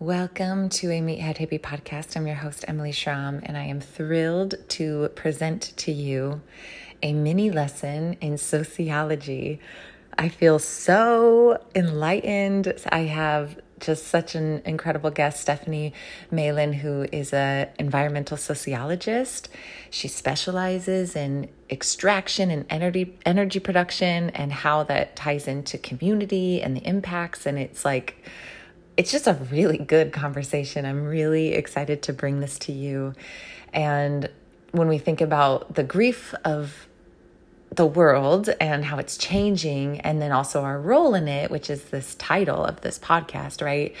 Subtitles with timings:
[0.00, 2.16] Welcome to a Meathead Hippie podcast.
[2.16, 6.40] I'm your host, Emily Schromm, and I am thrilled to present to you
[7.02, 9.58] a mini lesson in sociology.
[10.16, 12.74] I feel so enlightened.
[12.92, 15.94] I have just such an incredible guest, Stephanie
[16.30, 19.48] Malin, who is an environmental sociologist.
[19.90, 26.76] She specializes in extraction and energy energy production and how that ties into community and
[26.76, 27.46] the impacts.
[27.46, 28.24] And it's like
[28.98, 30.84] it's just a really good conversation.
[30.84, 33.14] I'm really excited to bring this to you.
[33.72, 34.28] And
[34.72, 36.88] when we think about the grief of
[37.70, 41.84] the world and how it's changing, and then also our role in it, which is
[41.84, 43.94] this title of this podcast, right?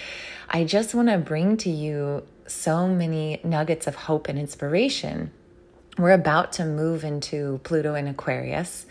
[0.50, 5.30] I just want to bring to you so many nuggets of hope and inspiration.
[5.96, 8.84] We're about to move into Pluto and Aquarius.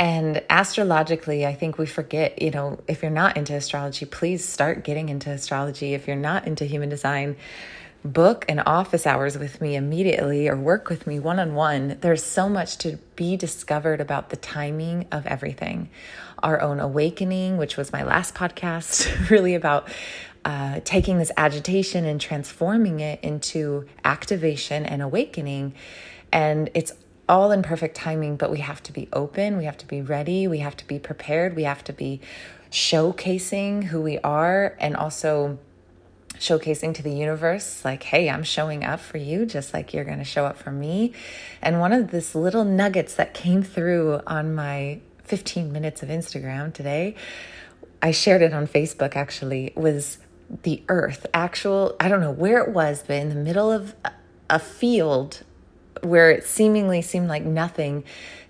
[0.00, 4.82] And astrologically, I think we forget, you know, if you're not into astrology, please start
[4.82, 5.92] getting into astrology.
[5.92, 7.36] If you're not into human design,
[8.02, 11.98] book an office hours with me immediately or work with me one on one.
[12.00, 15.90] There's so much to be discovered about the timing of everything.
[16.42, 19.86] Our own awakening, which was my last podcast, really about
[20.46, 25.74] uh, taking this agitation and transforming it into activation and awakening.
[26.32, 26.94] And it's
[27.30, 30.48] all in perfect timing, but we have to be open, we have to be ready,
[30.48, 32.20] we have to be prepared, we have to be
[32.72, 35.56] showcasing who we are and also
[36.38, 40.18] showcasing to the universe like hey i'm showing up for you just like you're going
[40.18, 41.12] to show up for me.
[41.62, 46.72] And one of this little nuggets that came through on my 15 minutes of instagram
[46.72, 47.14] today
[48.02, 50.18] i shared it on facebook actually was
[50.62, 51.26] the earth.
[51.34, 53.94] Actual i don't know where it was but in the middle of
[54.48, 55.42] a field
[56.02, 58.04] where it seemingly seemed like nothing,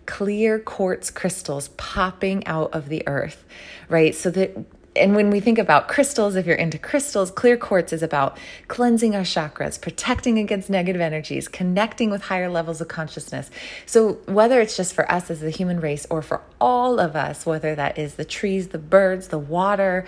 [0.07, 3.45] clear quartz crystals popping out of the earth,
[3.89, 4.15] right?
[4.15, 4.57] So that
[4.97, 9.15] and when we think about crystals, if you're into crystals, clear quartz is about cleansing
[9.15, 13.51] our chakras, protecting against negative energies, connecting with higher levels of consciousness.
[13.87, 17.47] So, whether it's just for us as the human race or for all of us,
[17.47, 20.07] whether that is the trees, the birds, the water,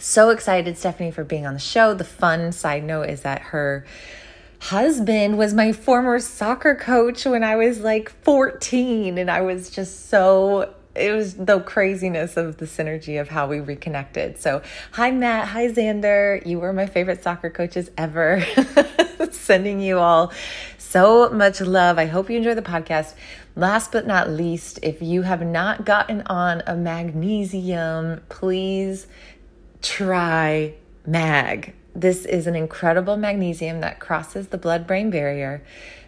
[0.02, 1.94] so excited, Stephanie, for being on the show.
[1.94, 3.86] The fun side note is that her
[4.58, 10.08] husband was my former soccer coach when I was like 14, and I was just
[10.08, 14.38] so it was the craziness of the synergy of how we reconnected.
[14.38, 14.60] So,
[14.90, 15.48] hi, Matt.
[15.48, 16.44] Hi, Xander.
[16.44, 18.44] You were my favorite soccer coaches ever.
[19.30, 20.32] Sending you all
[20.76, 21.98] so much love.
[21.98, 23.14] I hope you enjoy the podcast.
[23.56, 29.06] Last but not least, if you have not gotten on a magnesium, please
[29.82, 30.74] try
[31.06, 31.74] MAG.
[31.94, 35.62] This is an incredible magnesium that crosses the blood brain barrier,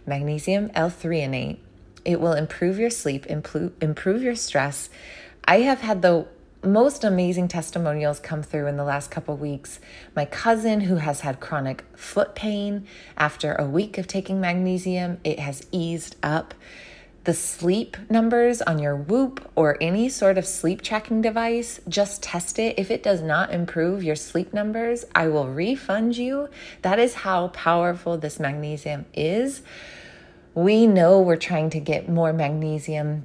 [0.06, 1.58] magnesium L threonate.
[2.04, 4.88] It will improve your sleep, improve your stress.
[5.44, 6.26] I have had the
[6.62, 9.80] most amazing testimonials come through in the last couple weeks.
[10.16, 12.86] My cousin, who has had chronic foot pain
[13.18, 16.54] after a week of taking magnesium, it has eased up
[17.24, 22.58] the sleep numbers on your Whoop or any sort of sleep tracking device, just test
[22.58, 22.78] it.
[22.78, 26.48] If it does not improve your sleep numbers, I will refund you.
[26.82, 29.62] That is how powerful this magnesium is.
[30.54, 33.24] We know we're trying to get more magnesium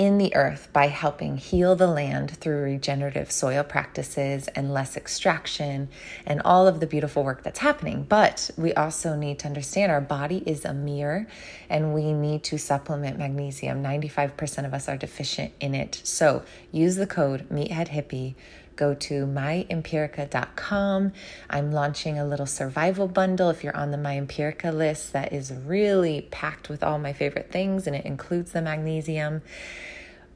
[0.00, 5.90] in the earth by helping heal the land through regenerative soil practices and less extraction
[6.24, 8.02] and all of the beautiful work that's happening.
[8.08, 11.26] But we also need to understand our body is a mirror
[11.68, 13.82] and we need to supplement magnesium.
[13.82, 16.00] 95% of us are deficient in it.
[16.02, 18.36] So use the code Meathead Hippie
[18.80, 21.12] go to myempirica.com.
[21.50, 26.22] I'm launching a little survival bundle if you're on the MyEmpirica list that is really
[26.30, 29.42] packed with all my favorite things and it includes the magnesium.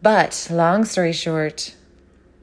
[0.02, 1.75] But long story short,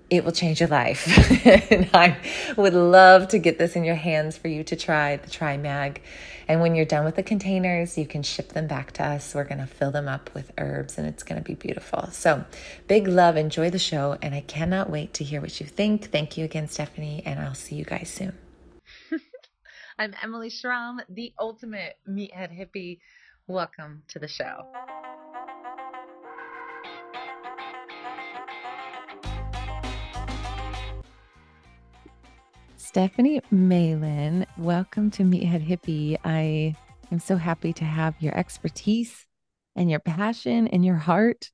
[0.09, 1.05] it will change your life.
[1.71, 2.17] and I
[2.57, 6.01] would love to get this in your hands for you to try the Tri-Mag.
[6.51, 9.33] And when you're done with the containers, you can ship them back to us.
[9.33, 12.09] We're going to fill them up with herbs and it's going to be beautiful.
[12.11, 12.43] So,
[12.89, 13.37] big love.
[13.37, 14.17] Enjoy the show.
[14.21, 16.11] And I cannot wait to hear what you think.
[16.11, 17.23] Thank you again, Stephanie.
[17.25, 18.37] And I'll see you guys soon.
[19.97, 22.99] I'm Emily Schromm, the ultimate meathead hippie.
[23.47, 24.65] Welcome to the show.
[32.91, 36.17] Stephanie Malin, welcome to Meathead Hippie.
[36.25, 36.75] I
[37.09, 39.27] am so happy to have your expertise
[39.77, 41.51] and your passion and your heart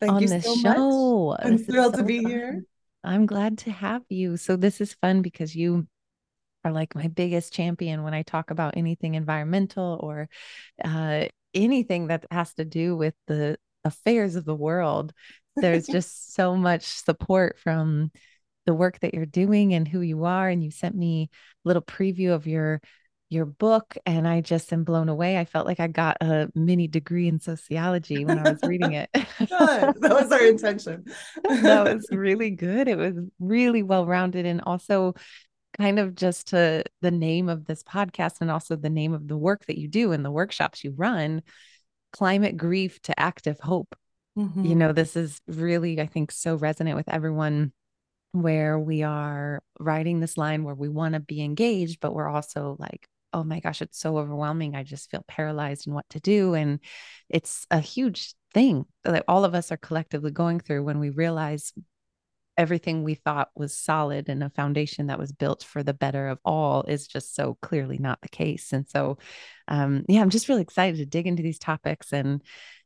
[0.00, 1.26] Thank on this so show.
[1.28, 1.40] Much.
[1.44, 2.30] I'm this thrilled so to be fun.
[2.32, 2.64] here.
[3.04, 4.36] I'm glad to have you.
[4.36, 5.86] So this is fun because you
[6.64, 10.28] are like my biggest champion when I talk about anything environmental or
[10.84, 15.12] uh, anything that has to do with the affairs of the world.
[15.54, 18.10] There's just so much support from
[18.68, 20.46] the work that you're doing and who you are.
[20.46, 21.30] And you sent me
[21.64, 22.82] a little preview of your
[23.30, 25.38] your book and I just am blown away.
[25.38, 29.08] I felt like I got a mini degree in sociology when I was reading it.
[29.14, 29.48] good.
[29.48, 31.04] That was our intention.
[31.44, 32.88] that was really good.
[32.88, 35.14] It was really well rounded and also
[35.78, 39.36] kind of just to the name of this podcast and also the name of the
[39.36, 41.42] work that you do and the workshops you run
[42.12, 43.94] climate grief to active hope.
[44.38, 44.64] Mm-hmm.
[44.64, 47.72] You know, this is really, I think, so resonant with everyone
[48.32, 52.76] where we are writing this line where we want to be engaged, but we're also
[52.78, 54.74] like, oh my gosh, it's so overwhelming.
[54.74, 56.54] I just feel paralyzed in what to do.
[56.54, 56.80] And
[57.28, 61.72] it's a huge thing that all of us are collectively going through when we realize
[62.56, 66.40] everything we thought was solid and a foundation that was built for the better of
[66.44, 68.72] all is just so clearly not the case.
[68.72, 69.18] And so,
[69.68, 72.42] um, yeah, I'm just really excited to dig into these topics and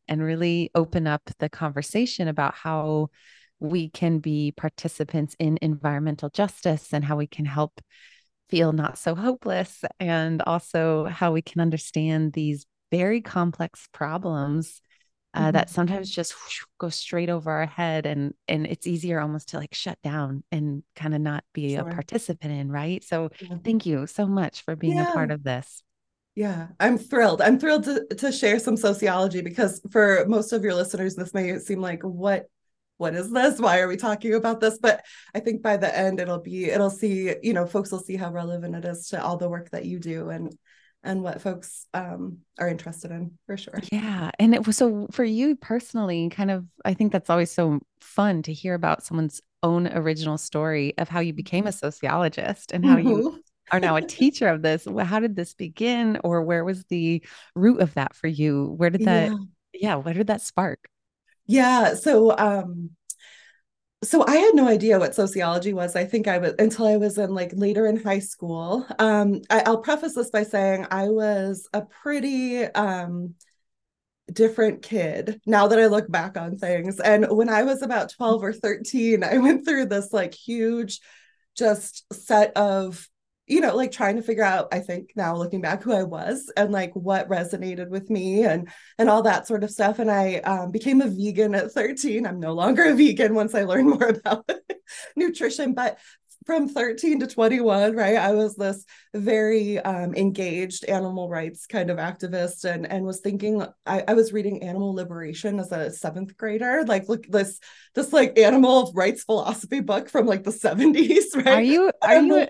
[0.09, 3.09] and really open up the conversation about how
[3.62, 7.81] we can be participants in environmental justice and how we can help
[8.50, 14.82] feel not so hopeless and also how we can understand these very complex problems
[15.32, 15.53] uh, mm-hmm.
[15.53, 19.59] that sometimes just whoosh, go straight over our head and and it's easier almost to
[19.59, 21.88] like shut down and kind of not be sure.
[21.88, 23.56] a participant in right so yeah.
[23.65, 25.08] thank you so much for being yeah.
[25.08, 25.82] a part of this
[26.35, 27.43] yeah, I'm thrilled.
[27.43, 31.58] I'm thrilled to, to share some sociology because for most of your listeners, this may
[31.58, 32.47] seem like what
[33.03, 33.61] what is this?
[33.61, 34.79] Why are we talking about this?
[34.79, 35.05] But
[35.35, 38.31] I think by the end it'll be it'll see, you know, folks will see how
[38.31, 40.57] relevant it is to all the work that you do and
[41.03, 43.81] and what folks um, are interested in for sure.
[43.91, 44.31] Yeah.
[44.39, 48.41] And it was so for you personally, kind of, I think that's always so fun
[48.45, 52.97] to hear about someone's own original story of how you became a sociologist and how
[52.97, 53.09] mm-hmm.
[53.09, 54.87] you are now a teacher of this.
[55.01, 56.21] How did this begin?
[56.23, 57.21] Or where was the
[57.56, 58.73] root of that for you?
[58.77, 59.39] Where did that, yeah,
[59.75, 60.89] yeah where did that spark?
[61.46, 61.94] Yeah.
[61.94, 62.91] So, um,
[64.05, 65.94] so I had no idea what sociology was.
[65.94, 68.87] I think I was until I was in like later in high school.
[68.99, 73.34] Um, I, will preface this by saying I was a pretty um,
[74.32, 76.99] different kid now that I look back on things.
[76.99, 81.01] And when I was about 12 or 13, I went through this like huge
[81.56, 83.08] just set of
[83.53, 86.51] you know like trying to figure out i think now looking back who i was
[86.56, 88.69] and like what resonated with me and
[88.99, 89.99] and all that sort of stuff.
[89.99, 93.65] And i um, became a vegan at 13 i'm no longer a vegan once i
[93.65, 94.49] learned more about
[95.17, 95.99] nutrition but
[96.47, 101.99] from 13 to 21 right i was this very um, engaged animal rights kind of
[101.99, 106.85] activist and and was thinking I, I was reading animal liberation as a seventh grader.
[106.87, 107.61] Like look this
[107.94, 111.47] this like animal rights philosophy book from like the 70s right?
[111.47, 112.47] Are you are you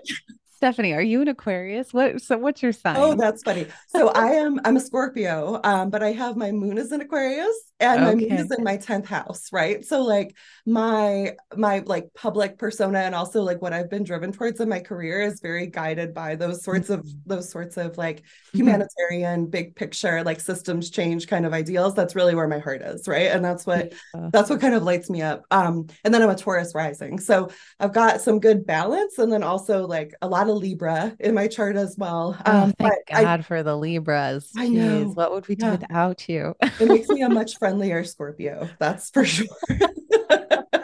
[0.63, 1.93] Stephanie, are you an Aquarius?
[1.93, 2.95] What so what's your sign?
[2.97, 3.67] Oh, that's funny.
[3.89, 7.53] So I am I'm a Scorpio, um, but I have my moon is in Aquarius
[7.81, 8.05] and okay.
[8.05, 9.83] my moon is in my 10th house, right?
[9.83, 14.61] So like my my like public persona and also like what I've been driven towards
[14.61, 18.59] in my career is very guided by those sorts of those sorts of like mm-hmm.
[18.59, 21.93] humanitarian big picture like systems change kind of ideals.
[21.93, 23.31] That's really where my heart is, right?
[23.31, 24.29] And that's what yeah.
[24.31, 25.43] that's what kind of lights me up.
[25.51, 27.19] Um and then I'm a Taurus rising.
[27.19, 27.49] So
[27.81, 31.47] I've got some good balance and then also like a lot of Libra in my
[31.47, 32.37] chart as well.
[32.45, 34.51] Oh, um, thank God I, for the Libras.
[34.55, 35.05] I know.
[35.09, 35.71] what would we do yeah.
[35.71, 36.55] without you?
[36.61, 38.69] it makes me a much friendlier Scorpio.
[38.79, 39.47] That's for sure.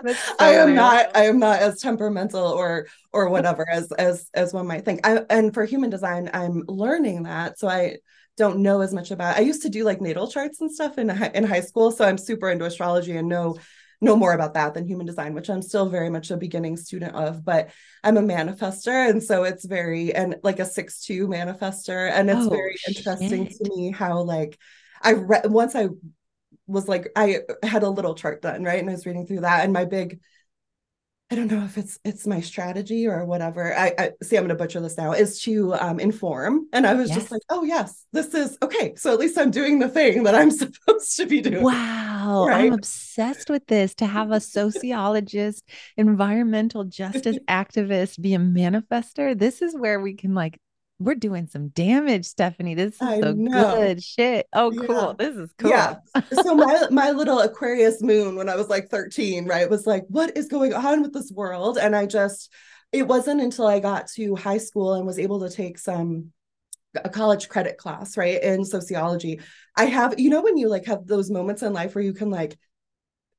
[0.08, 4.54] So I am not I am not as temperamental or or whatever as as as
[4.54, 5.06] one might think.
[5.06, 7.60] I, and for human design, I'm learning that.
[7.60, 7.98] So I
[8.38, 9.38] don't know as much about.
[9.38, 12.18] I used to do like natal charts and stuff in in high school, so I'm
[12.18, 13.58] super into astrology and know
[14.02, 17.16] know more about that than human design, which I'm still very much a beginning student
[17.16, 17.70] of, but
[18.04, 19.10] I'm a manifester.
[19.10, 22.10] And so it's very, and like a six two manifester.
[22.10, 22.98] And it's oh, very shit.
[22.98, 24.58] interesting to me how, like,
[25.02, 25.90] I read once I
[26.68, 28.80] was like, I had a little chart done, right?
[28.80, 29.64] And I was reading through that.
[29.64, 30.20] And my big
[31.32, 33.76] I don't know if it's it's my strategy or whatever.
[33.78, 36.96] I, I see I'm going to butcher this now is to um, inform, and I
[36.96, 37.20] was yes.
[37.20, 38.96] just like, oh yes, this is okay.
[38.96, 41.64] So at least I'm doing the thing that I'm supposed to be doing.
[41.64, 42.66] Wow, right?
[42.66, 43.94] I'm obsessed with this.
[43.96, 45.64] To have a sociologist,
[45.98, 49.38] environmental justice activist, be a manifester.
[49.38, 50.60] This is where we can like
[51.00, 52.76] we're doing some damage, Stephanie.
[52.76, 53.76] This is I so know.
[53.76, 54.48] good shit.
[54.54, 54.86] Oh, yeah.
[54.86, 55.14] cool.
[55.14, 55.72] This is cool.
[55.72, 55.96] Yeah.
[56.44, 60.36] so my my little Aquarius moon when I was like 13, right, was like, what
[60.38, 61.78] is going on with this world?
[61.78, 62.52] And I just,
[62.92, 66.32] it wasn't until I got to high school and was able to take some
[66.96, 69.40] a college credit class, right, in sociology.
[69.78, 72.30] I have, you know, when you like have those moments in life where you can
[72.30, 72.58] like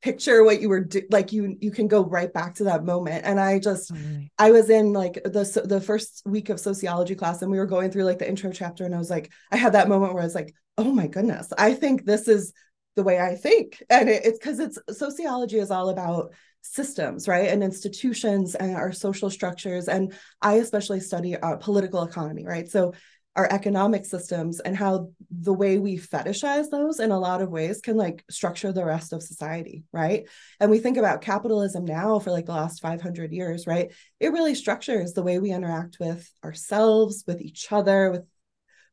[0.03, 3.25] picture what you were do- like you you can go right back to that moment.
[3.25, 3.93] And i just
[4.39, 7.91] i was in like the the first week of sociology class and we were going
[7.91, 10.27] through like the intro chapter and i was like i had that moment where i
[10.27, 12.53] was like oh my goodness i think this is
[12.97, 13.83] the way i think.
[13.89, 17.49] And it, it's because it's sociology is all about systems right?
[17.49, 19.89] And institutions and our social structures.
[19.89, 22.69] And i especially study uh, political economy right?
[22.69, 22.93] So
[23.37, 27.81] our economic systems and how the way we fetishize those in a lot of ways
[27.81, 30.29] can like structure the rest of society right?
[30.59, 33.93] And we think about capitalism now for like the last 500 years right?
[34.19, 38.23] It really structures the way we interact with ourselves with each other with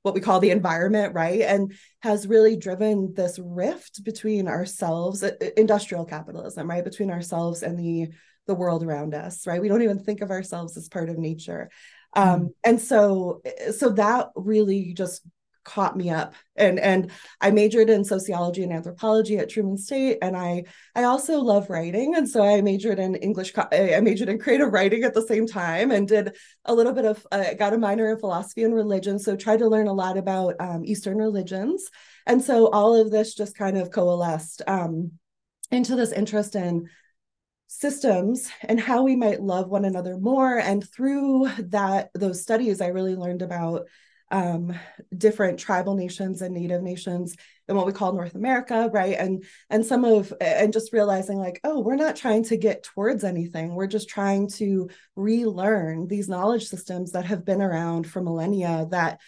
[0.03, 1.41] what we call the environment right?
[1.41, 5.23] And has really driven this rift between ourselves
[5.57, 6.83] industrial capitalism right?
[6.83, 8.09] Between ourselves and the
[8.45, 9.61] the world around us right?
[9.61, 11.69] We don't even think of ourselves as part of nature
[12.17, 12.49] um, mm.
[12.63, 15.21] and so so that really just
[15.67, 16.33] caught me up.
[16.55, 20.63] And and I majored in sociology and anthropology at Truman State and I
[20.95, 22.15] I also love writing.
[22.15, 25.91] And so I majored in English I majored in creative writing at the same time
[25.91, 29.19] and did a little bit of uh, got a minor in philosophy and religion.
[29.19, 31.89] So tried to learn a lot about um, Eastern religions.
[32.25, 35.11] And so all of this just kind of coalesced um,
[35.69, 36.87] into this interest in
[37.67, 40.57] systems and how we might love one another more.
[40.57, 43.87] And through that those studies i really learned about
[44.29, 44.77] um,
[45.17, 47.37] different tribal nations and native nations
[47.69, 49.15] in what we call north america right?
[49.17, 53.23] And and some of and just realizing like oh we're not trying to get towards
[53.23, 53.73] anything.
[53.73, 59.21] We're just trying to relearn these knowledge systems that have been around for millennia that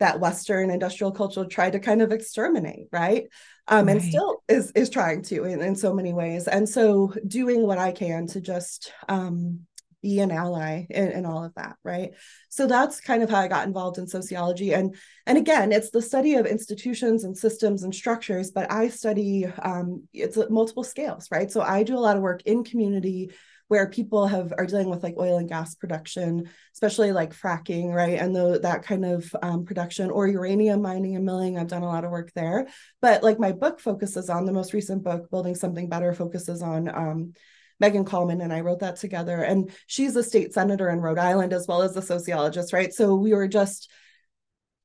[0.00, 3.24] that Western industrial culture tried to kind of exterminate, right?
[3.66, 3.96] Um, right.
[3.96, 6.48] And still is is trying to in, in so many ways.
[6.48, 9.60] And so doing what I can to just um,
[10.02, 12.12] be an ally in, in, all of that, right?
[12.48, 14.72] So that's kind of how I got involved in sociology.
[14.72, 14.94] And
[15.26, 20.04] and again, it's the study of institutions and systems and structures, but I study um,
[20.12, 21.50] it's at multiple scales, right?
[21.50, 23.32] So I do a lot of work in community
[23.68, 28.18] where people have are dealing with like oil and gas production, especially like fracking, right?
[28.18, 31.58] And the, that kind of um, production or uranium mining and milling.
[31.58, 32.66] I've done a lot of work there.
[33.00, 36.88] But like my book focuses on the most recent book, Building Something Better, focuses on
[36.88, 37.34] um,
[37.82, 39.42] Meghan Kallman and I wrote that together.
[39.42, 42.92] And she's a state senator in Rhode Island as well as a sociologist, right?
[42.92, 43.90] So we were just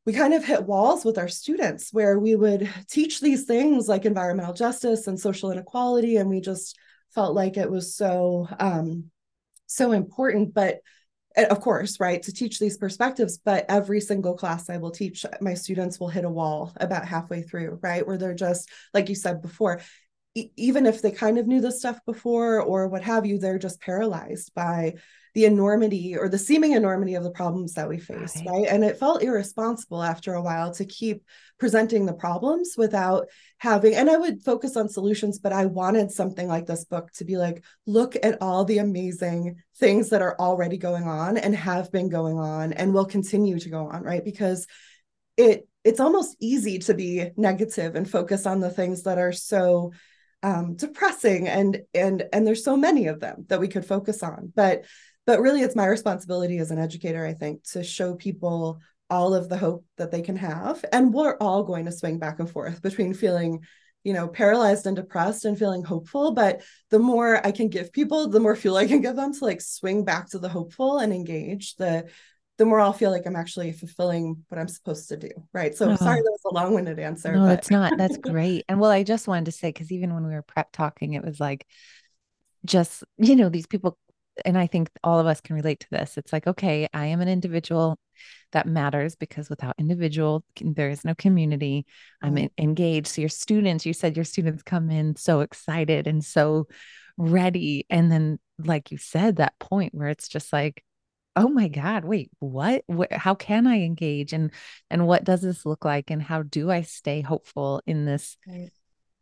[0.06, 4.06] we kind of hit walls with our students where we would teach these things like
[4.06, 6.78] environmental justice and social inequality and we just
[7.14, 9.06] felt like it was so um,
[9.68, 10.80] so important but
[11.36, 15.56] of course right to teach these perspectives but every single class i will teach my
[15.56, 19.42] students will hit a wall about halfway through right where they're just like you said
[19.42, 19.82] before
[20.36, 23.82] even if they kind of knew this stuff before or what have you, they're just
[23.82, 24.96] paralyzed by
[25.36, 28.48] the enormity or the seeming enormity of the problems that we face, right.
[28.48, 28.68] right?
[28.68, 31.24] And it felt irresponsible after a while to keep
[31.60, 36.48] presenting the problems without having, and I would focus on solutions, but I wanted something
[36.48, 40.78] like this book to be like, look at all the amazing things that are already
[40.78, 44.24] going on and have been going on and will continue to go on, right?
[44.24, 44.68] Because
[45.38, 49.92] it it's almost easy to be negative and focus on the things that are so
[50.44, 54.52] um, depressing and and and there's so many of them that we could focus on.
[54.56, 54.86] But
[55.26, 59.48] but really it's my responsibility as an educator i think to show people all of
[59.48, 60.84] the hope that they can have.
[60.92, 63.62] And we're all going to swing back and forth between feeling
[64.04, 66.32] you know paralyzed and depressed and feeling hopeful.
[66.32, 69.46] But the more i can give people the more fuel i can give them to
[69.46, 72.10] like swing back to the hopeful and engage the
[72.64, 75.28] the more I'll feel like I'm actually fulfilling what I'm supposed to do.
[75.52, 75.76] Right.
[75.76, 75.96] So oh.
[75.98, 77.34] sorry that was a long winded answer.
[77.34, 77.60] No, but...
[77.60, 77.98] it's not.
[77.98, 78.64] That's great.
[78.70, 81.26] And well, I just wanted to say, because even when we were prep talking, it
[81.26, 81.68] was like
[82.66, 83.98] just, you know, these people,
[84.46, 86.18] and I think all of us can relate to this.
[86.18, 88.00] It's like, okay, I am an individual
[88.54, 91.86] that matters because without individual, there is no community.
[92.22, 92.64] I'm mm-hmm.
[92.64, 93.08] engaged.
[93.08, 96.68] So your students, you said your students come in so excited and so
[97.18, 97.86] ready.
[97.90, 100.82] And then, like you said, that point where it's just like,
[101.36, 102.84] oh my god wait what?
[102.88, 104.34] what how can i engage?
[104.34, 104.52] And
[104.90, 106.10] and what does this look like?
[106.10, 108.70] And how do i stay hopeful in this right.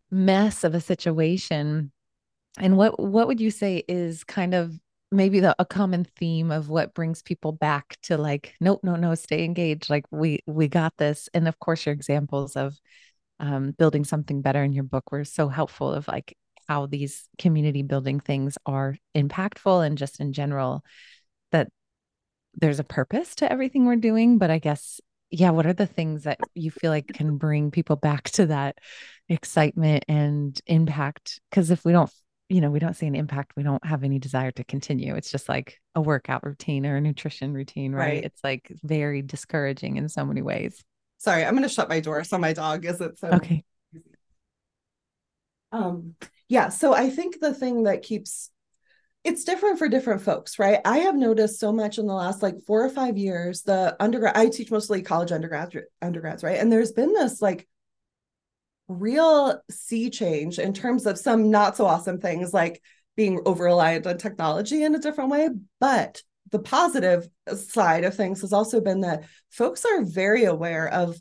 [0.09, 1.91] mess of a situation?
[2.57, 4.77] And what what would you say is kind of
[5.11, 9.15] maybe the a common theme of what brings people back to like nope no no
[9.15, 9.89] stay engaged.
[9.89, 11.29] Like we we got this.
[11.33, 12.77] And of course your examples of
[13.39, 16.37] um, building something better in your book were so helpful of like
[16.67, 20.85] how these community building things are impactful and just in general
[21.51, 21.69] that
[22.55, 24.99] there's a purpose to everything we're doing, but I guess
[25.31, 28.77] yeah, what are the things that you feel like can bring people back to that
[29.29, 31.39] excitement and impact?
[31.49, 32.11] Because if we don't,
[32.49, 35.15] you know, we don't see an impact, we don't have any desire to continue.
[35.15, 38.15] It's just like a workout routine or a nutrition routine, right?
[38.15, 38.23] right.
[38.25, 40.83] It's like very discouraging in so many ways.
[41.17, 43.29] Sorry, I'm going to shut my door so my dog isn't so.
[43.29, 43.63] Okay.
[45.71, 46.15] Um,
[46.49, 48.49] yeah, so I think the thing that keeps
[49.23, 50.79] it's different for different folks, right?
[50.83, 54.35] I have noticed so much in the last like four or five years, the undergrad,
[54.35, 56.57] I teach mostly college undergrads, undergrads, right?
[56.59, 57.67] And there's been this like
[58.87, 62.81] real sea change in terms of some not so awesome things like
[63.15, 65.49] being over reliant on technology in a different way.
[65.79, 71.19] But the positive side of things has also been that folks are very aware of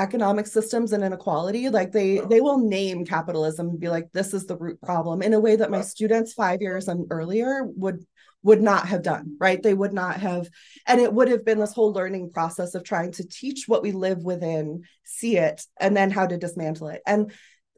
[0.00, 4.46] economic systems and inequality like they they will name capitalism and be like this is
[4.46, 8.04] the root problem in a way that my students 5 years and earlier would
[8.42, 9.62] would not have done right?
[9.62, 10.48] They would not have
[10.86, 13.92] and it would have been this whole learning process of trying to teach what we
[13.92, 17.02] live within see it and then how to dismantle it.
[17.06, 17.32] And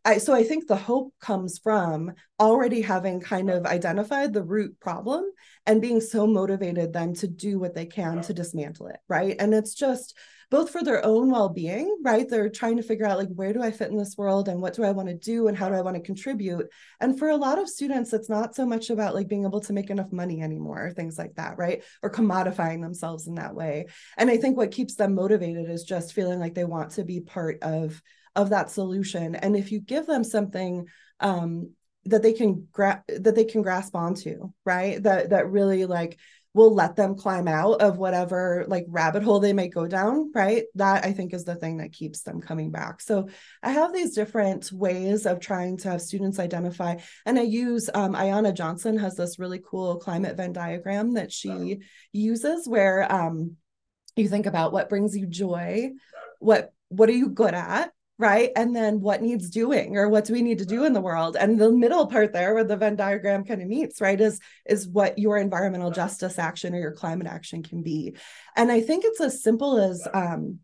[0.04, 4.80] I, so I think the hope comes from already having kind of identified the root
[4.80, 5.24] problem
[5.64, 9.36] and being so motivated then to do what they can to dismantle it, right?
[9.38, 10.16] And it's just
[10.52, 12.28] both for their own well-being right?
[12.28, 14.74] They're trying to figure out like where do i fit in this world and what
[14.74, 16.66] do i want to do and how do i want to contribute?
[17.00, 19.72] And for a lot of students it's not so much about like being able to
[19.72, 21.82] make enough money anymore things like that right?
[22.02, 23.86] Or commodifying themselves in that way.
[24.18, 27.20] And i think what keeps them motivated is just feeling like they want to be
[27.20, 28.02] part of
[28.36, 29.34] of that solution.
[29.34, 30.86] And if you give them something
[31.20, 31.70] um
[32.04, 35.02] that they can grasp that they can grasp onto right?
[35.02, 36.18] That that really like
[36.54, 40.64] will let them climb out of whatever like rabbit hole they might go down right?
[40.74, 43.00] That i think is the thing that keeps them coming back.
[43.00, 43.28] So
[43.62, 48.14] i have these different ways of trying to have students identify and i use um,
[48.14, 51.78] ayana johnson has this really cool climate venn diagram that she
[52.12, 53.56] uses where um,
[54.16, 55.90] you think about what brings you joy
[56.38, 58.50] what what are you good at right?
[58.54, 61.36] And then what needs doing or what do we need to do in the world?
[61.36, 64.86] And the middle part there where the venn diagram kind of meets right is is
[64.86, 68.14] what your environmental justice action or your climate action can be.
[68.56, 70.60] And i think it's as simple as um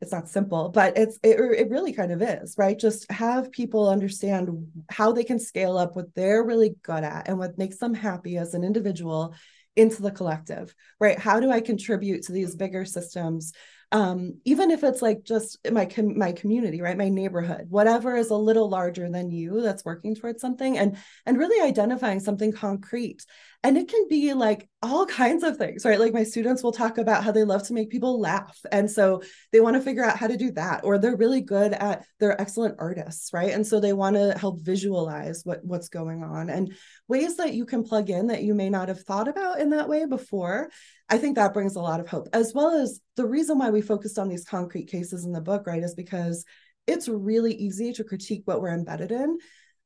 [0.00, 2.78] it's not simple but it's it, it really kind of is right?
[2.78, 4.48] Just have people understand
[4.90, 8.38] how they can scale up what they're really good at and what makes them happy
[8.38, 9.34] as an individual
[9.76, 11.18] into the collective right?
[11.18, 13.52] How do i contribute to these bigger systems
[13.92, 16.96] um, even if it's like just my com- my community right?
[16.96, 21.38] My neighborhood whatever is a little larger than you that's working towards something and and
[21.38, 23.24] really identifying something concrete
[23.64, 26.00] and it can be like all kinds of things right?
[26.00, 29.22] Like my students will talk about how they love to make people laugh and so
[29.52, 32.40] they want to figure out how to do that or they're really good at they're
[32.40, 33.50] excellent artists right?
[33.50, 36.74] And so they want to help visualize what what's going on and
[37.08, 39.88] ways that you can plug in that you may not have thought about in that
[39.88, 40.70] way before
[41.08, 43.82] i think that brings a lot of hope as well as the reason why we
[43.82, 46.44] focused on these concrete cases in the book right is because
[46.86, 49.38] it's really easy to critique what we're embedded in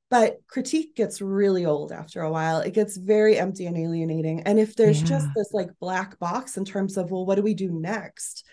[0.08, 2.60] but critique gets really old after a while.
[2.60, 4.42] It gets very empty and alienating.
[4.42, 5.08] And if there's yeah.
[5.08, 8.44] just this like black box in terms of well what do we do next?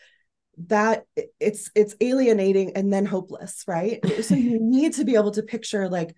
[0.67, 1.05] That
[1.39, 3.99] it's it's alienating and then hopeless right?
[4.23, 6.15] So you need to be able to picture like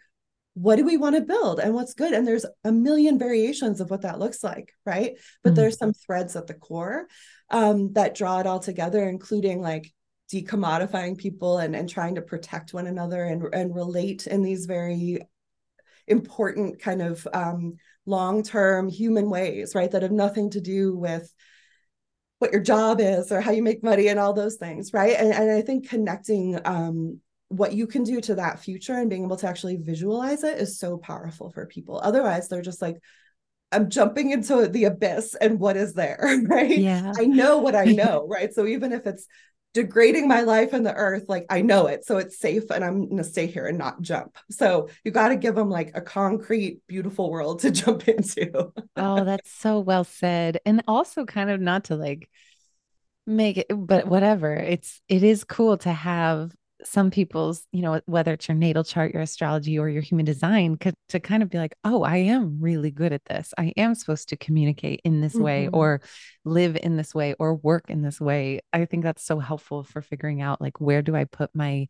[0.54, 2.14] what do we want to build and what's good?
[2.14, 5.18] And there's a million variations of what that looks like right?
[5.44, 5.56] But mm-hmm.
[5.56, 7.08] there's some threads at the core
[7.50, 9.92] um, that draw it all together including like
[10.32, 15.20] decommodifying people and, and trying to protect one another and, and relate in these very
[16.08, 19.92] important kind of um, long-term human ways right?
[19.92, 21.32] That have nothing to do with
[22.40, 25.16] what your job is or how you make money and all those things right?
[25.18, 29.24] And, and i think connecting um, what you can do to that future and being
[29.24, 32.00] able to actually visualize it is so powerful for people.
[32.04, 32.98] Otherwise they're just like
[33.72, 36.78] i'm jumping into the abyss and what is there right?
[36.78, 37.14] Yeah.
[37.18, 38.54] I know what i know right?
[38.54, 39.28] So even if it's
[39.76, 43.06] degrading my life and the earth like i know it so it's safe and i'm
[43.06, 44.38] going to stay here and not jump.
[44.50, 48.72] So you got to give them like a concrete beautiful world to jump into.
[48.96, 50.60] Oh that's so well said.
[50.66, 52.30] And also kind of not to like
[53.28, 56.54] make it but whatever it's it is cool to have
[56.86, 60.78] some people's, you know, whether it's your natal chart, your astrology, or your human design,
[60.78, 63.54] could, to kind of be like, oh, I am really good at this.
[63.58, 65.44] I am supposed to communicate in this mm-hmm.
[65.44, 66.02] way, or
[66.44, 68.62] live in this way, or work in this way.
[68.72, 71.88] I think that's so helpful for figuring out like where do I put my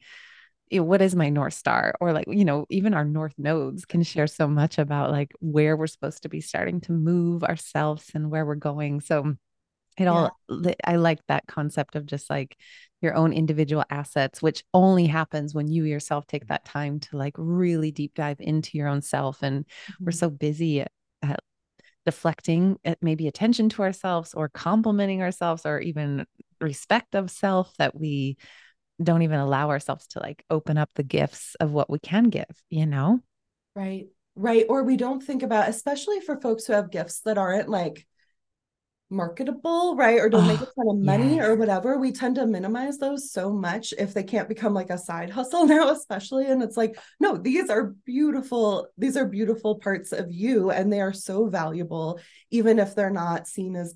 [0.71, 4.27] what is my north star or like you know even our north nodes can share
[4.27, 8.45] so much about like where we're supposed to be starting to move ourselves and where
[8.45, 9.35] we're going so
[9.97, 10.73] it all yeah.
[10.83, 12.57] i like that concept of just like
[13.05, 17.35] your own individual assets which only happens when you yourself take that time to like
[17.37, 19.41] really deep dive into your own self.
[19.43, 20.05] And mm-hmm.
[20.05, 20.91] we're so busy at,
[21.21, 21.39] at
[22.05, 26.25] deflecting at maybe attention to ourselves or complimenting ourselves or even
[26.59, 28.37] respect of self that we
[29.01, 32.63] don't even allow ourselves to like open up the gifts of what we can give
[32.69, 33.19] you know?
[33.75, 34.65] Right right.
[34.67, 38.05] Or we don't think about especially for folks who have gifts that aren't like
[39.09, 40.19] marketable, right?
[40.19, 41.45] Or don't oh, make a ton of money yes.
[41.45, 41.97] or whatever.
[41.97, 45.65] We tend to minimize those so much if they can't become like a side hustle
[45.67, 46.47] now, especially.
[46.47, 51.01] And it's like, no, these are beautiful, these are beautiful parts of you and they
[51.01, 52.19] are so valuable,
[52.51, 53.95] even if they're not seen as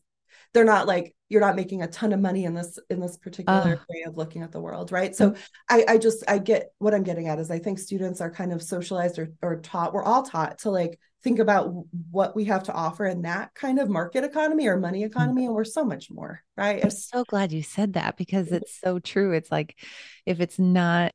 [0.53, 3.73] they're not like you're not making a ton of money in this in this particular
[3.73, 5.35] uh, way of looking at the world right so
[5.69, 8.51] i i just i get what i'm getting at is i think students are kind
[8.51, 11.73] of socialized or, or taught we're all taught to like think about
[12.11, 15.53] what we have to offer in that kind of market economy or money economy and
[15.53, 19.33] we're so much more right i'm so glad you said that because it's so true
[19.33, 19.77] it's like
[20.25, 21.13] if it's not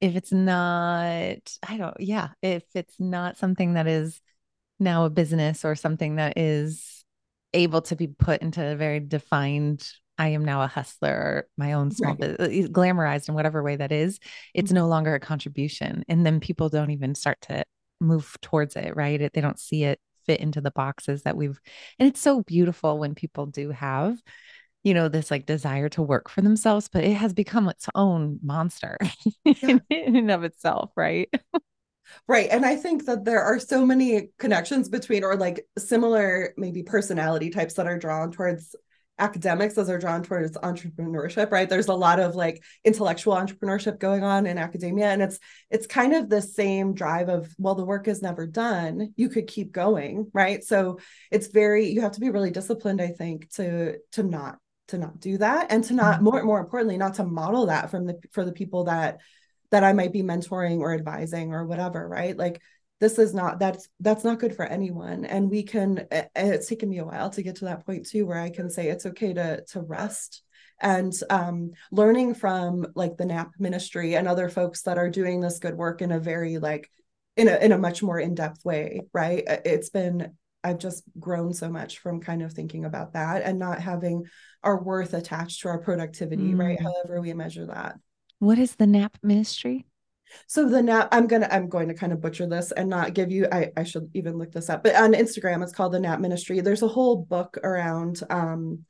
[0.00, 4.20] if it's not i don't yeah if it's not something that is
[4.80, 7.04] now a business or something that is
[7.54, 9.86] able to be put into a very defined
[10.18, 12.38] I am now a hustler, my own small right.
[12.38, 14.20] business, glamorized in whatever way that is,
[14.54, 14.76] it's mm-hmm.
[14.76, 16.04] no longer a contribution.
[16.06, 17.64] And then people don't even start to
[18.02, 19.30] move towards it, right?
[19.32, 21.60] They don't see it fit into the boxes that we've,
[21.98, 24.16] and it's so beautiful when people do have,
[24.82, 28.38] you know, this like desire to work for themselves, but it has become its own
[28.42, 28.98] monster
[29.44, 29.54] yeah.
[29.62, 31.28] in, in and of itself, right?
[32.28, 32.48] Right.
[32.50, 37.50] And I think that there are so many connections between, or like similar maybe personality
[37.50, 38.76] types that are drawn towards
[39.18, 44.24] academics as they're drawn towards entrepreneurship right there's a lot of like intellectual entrepreneurship going
[44.24, 45.38] on in academia and it's
[45.70, 49.46] it's kind of the same drive of well the work is never done you could
[49.46, 50.98] keep going right so
[51.30, 55.20] it's very you have to be really disciplined i think to to not to not
[55.20, 56.24] do that and to not mm-hmm.
[56.24, 59.20] more more importantly not to model that from the for the people that
[59.72, 62.36] that I might be mentoring or advising or whatever, right?
[62.36, 62.60] Like
[63.02, 66.98] this is not that's that's not good for anyone and we can it's taken me
[66.98, 69.64] a while to get to that point too where I can say it's okay to
[69.72, 70.42] to rest
[70.80, 75.58] and um, learning from like the NAP ministry and other folks that are doing this
[75.58, 76.90] good work in a very like
[77.36, 79.42] in a in a much more in-depth way, right?
[79.64, 83.80] It's been I've just grown so much from kind of thinking about that and not
[83.80, 84.26] having
[84.62, 86.58] our worth attached to our productivity, mm.
[86.58, 86.80] right?
[86.80, 87.96] However we measure that.
[88.38, 89.86] What is the NAP ministry?
[90.46, 93.30] So the NAP, I'm gonna I'm going to kind of butcher this and not give
[93.30, 93.46] you.
[93.50, 94.82] I I should even look this up.
[94.82, 96.60] But on Instagram, it's called the NAP Ministry.
[96.60, 98.84] There's a whole book around um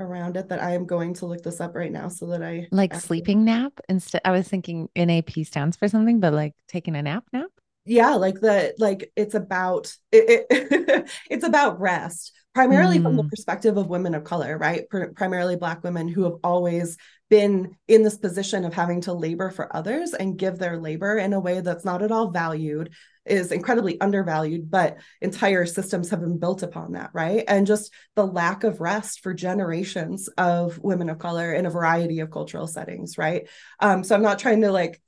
[0.00, 2.66] around it that I am going to look this up right now so that I
[2.72, 4.22] like sleeping nap instead.
[4.24, 7.50] I was thinking NAP stands for something, but like taking a nap nap.
[7.86, 13.02] Yeah, like the like it's about it, it it's about rest primarily mm.
[13.02, 13.28] from the mm.
[13.28, 14.88] perspective of women of color, right?
[14.88, 16.96] Pr- primarily Black women who have always
[17.30, 21.32] been in this position of having to labor for others and give their labor in
[21.32, 22.90] a way that's not at all valued,
[23.24, 27.44] is incredibly undervalued, but entire systems have been built upon that, right?
[27.48, 32.20] And just the lack of rest for generations of women of color in a variety
[32.20, 33.48] of cultural settings, right?
[33.80, 35.00] Um, so I'm not trying to like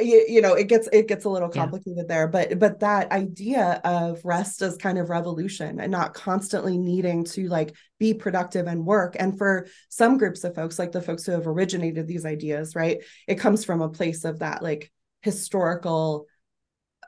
[0.00, 2.04] you, you know it gets it gets a little complicated yeah.
[2.08, 7.24] there but but that idea of rest as kind of revolution and not constantly needing
[7.24, 11.24] to like be productive and work and for some groups of folks like the folks
[11.24, 14.90] who have originated these ideas right it comes from a place of that like
[15.22, 16.26] historical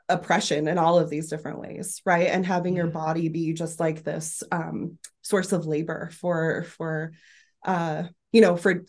[0.09, 2.83] oppression in all of these different ways right and having yeah.
[2.83, 7.11] your body be just like this um source of labor for for
[7.65, 8.85] uh you know for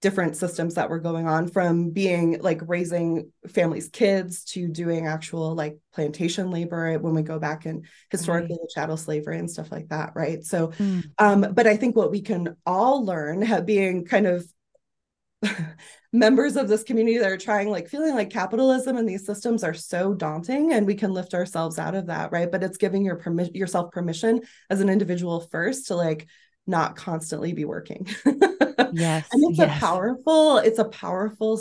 [0.00, 5.54] different systems that were going on from being like raising families kids to doing actual
[5.54, 8.70] like plantation labor when we go back and historically right.
[8.74, 11.04] chattel slavery and stuff like that right so mm.
[11.18, 14.44] um but i think what we can all learn being kind of
[16.12, 19.74] members of this community that are trying like feeling like capitalism and these systems are
[19.74, 23.16] so daunting and we can lift ourselves out of that right but it's giving your
[23.16, 26.26] permission yourself permission as an individual first to like
[26.66, 28.06] not constantly be working
[28.92, 29.76] yes and it's yes.
[29.76, 31.60] a powerful it's a powerful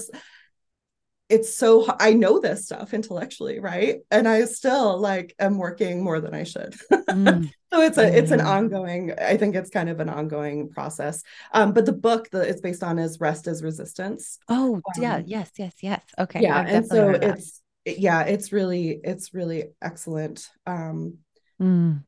[1.29, 6.19] it's so i know this stuff intellectually right and i still like am working more
[6.19, 7.49] than i should mm.
[7.71, 8.13] so it's a mm.
[8.13, 8.45] it's an mm.
[8.45, 12.61] ongoing i think it's kind of an ongoing process um but the book that it's
[12.61, 16.85] based on is rest is resistance oh um, yeah yes yes yes okay yeah and
[16.85, 21.17] so it's yeah it's really it's really excellent um
[21.61, 22.03] mm.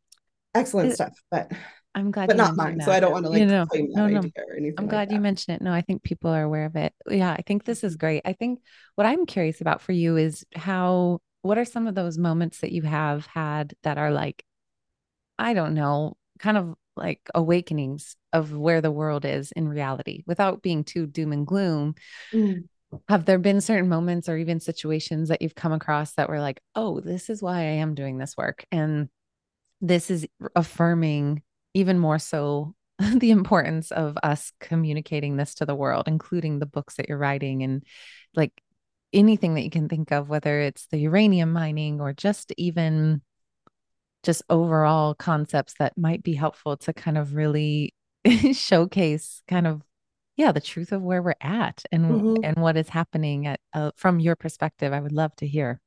[0.56, 1.52] excellent it, stuff but
[1.94, 2.78] I'm glad, but not mine.
[2.78, 2.86] That.
[2.86, 4.20] So I don't want to like claim that no, no.
[4.20, 4.76] idea or anything.
[4.78, 5.62] I'm glad like you mentioned it.
[5.62, 6.94] No, I think people are aware of it.
[7.10, 8.22] Yeah, I think this is great.
[8.26, 8.60] I think
[8.96, 11.20] what I'm curious about for you is how.
[11.44, 14.46] What are some of those moments that you have had that are like,
[15.40, 20.62] I don't know, kind of like awakenings of where the world is in reality, without
[20.62, 21.96] being too doom and gloom.
[22.32, 22.66] Mm.
[23.10, 26.62] Have there been certain moments or even situations that you've come across that were like,
[26.76, 29.10] oh, this is why I am doing this work, and
[29.82, 31.42] this is affirming
[31.74, 32.74] even more so
[33.18, 37.64] the importance of us communicating this to the world, including the books that you're writing
[37.64, 37.84] and
[38.36, 38.52] like
[39.14, 43.22] anything that you can think of, whether it's the uranium mining or just even
[44.24, 47.94] just overall concepts that might be helpful to kind of really
[48.54, 49.82] showcase kind of
[50.38, 52.44] yeah the truth of where we're at and mm-hmm.
[52.44, 55.80] and what is happening at uh, from your perspective i would love to hear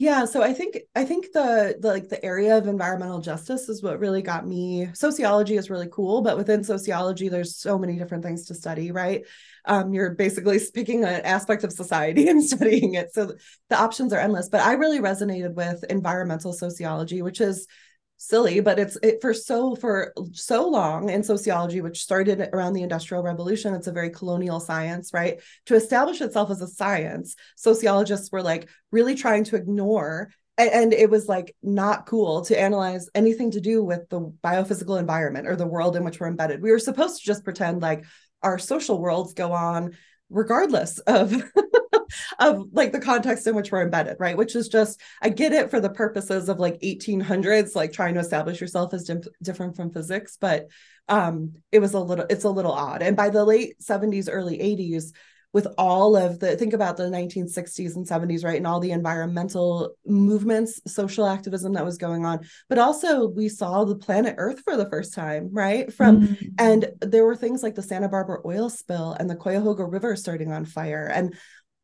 [0.00, 3.82] yeah, so I think I think the, the like the area of environmental justice is
[3.82, 4.88] what really got me.
[4.94, 9.24] Sociology is really cool, but within sociology, there's so many different things to study, right?
[9.64, 13.32] Um, you're basically picking an aspect of society and studying it, so
[13.70, 14.48] the options are endless.
[14.48, 17.66] But I really resonated with environmental sociology, which is
[18.18, 22.82] silly but it's it for so for so long in sociology which started around the
[22.82, 25.40] industrial revolution it's a very colonial science right?
[25.66, 31.08] To establish itself as a science sociologists were like really trying to ignore and it
[31.08, 35.66] was like not cool to analyze anything to do with the biophysical environment or the
[35.66, 36.60] world in which we're embedded.
[36.60, 38.04] We were supposed to just pretend like
[38.42, 39.96] our social worlds go on
[40.30, 41.34] regardless of
[42.38, 44.36] of like the context in which we're embedded right?
[44.36, 48.20] Which is just i get it for the purposes of like 1800s like trying to
[48.20, 49.10] establish yourself as
[49.42, 50.68] different from physics but
[51.08, 53.02] um it was a little it's a little odd.
[53.02, 55.12] And by the late 70s early 80s
[55.52, 59.94] with all of the think about the 1960s and 70s right and all the environmental
[60.06, 64.76] movements social activism that was going on but also we saw the planet earth for
[64.76, 66.46] the first time right from mm-hmm.
[66.58, 70.52] and there were things like the santa barbara oil spill and the cuyahoga river starting
[70.52, 71.34] on fire and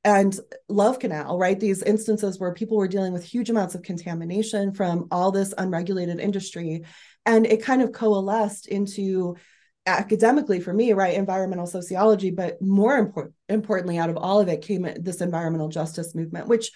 [0.04, 4.72] and love canal right these instances where people were dealing with huge amounts of contamination
[4.72, 6.82] from all this unregulated industry
[7.26, 9.34] and it kind of coalesced into
[9.86, 14.62] academically for me right environmental sociology but more important importantly out of all of it
[14.62, 16.70] came this environmental justice movement which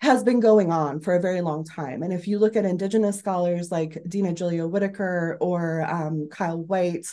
[0.00, 2.02] has been going on for a very long time.
[2.02, 7.06] And if you look at indigenous scholars like Dina Gilio-Whitaker or um, Kyle Whyte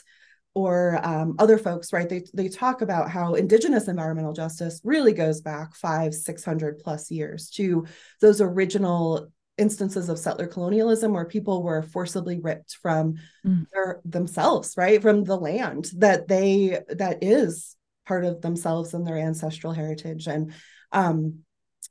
[0.53, 5.41] or um, other folks right they, they talk about how indigenous environmental justice really goes
[5.41, 7.87] back five six hundred plus years to
[8.21, 9.31] those original
[9.63, 13.65] instances of settler colonialism where people were forcibly ripped from mm.
[13.71, 15.01] their, themselves right?
[15.01, 20.27] From the land that they that is part of themselves and their ancestral heritage.
[20.27, 20.53] And
[20.91, 21.39] um,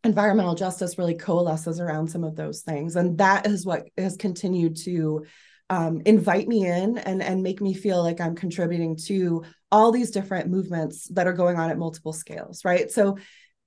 [0.04, 2.94] environmental justice really coalesces around some of those things.
[2.96, 5.24] And that is what has continued to
[5.70, 10.10] um, invite me in and and make me feel like i'm contributing to all these
[10.10, 12.90] different movements that are going on at multiple scales right?
[12.90, 13.16] So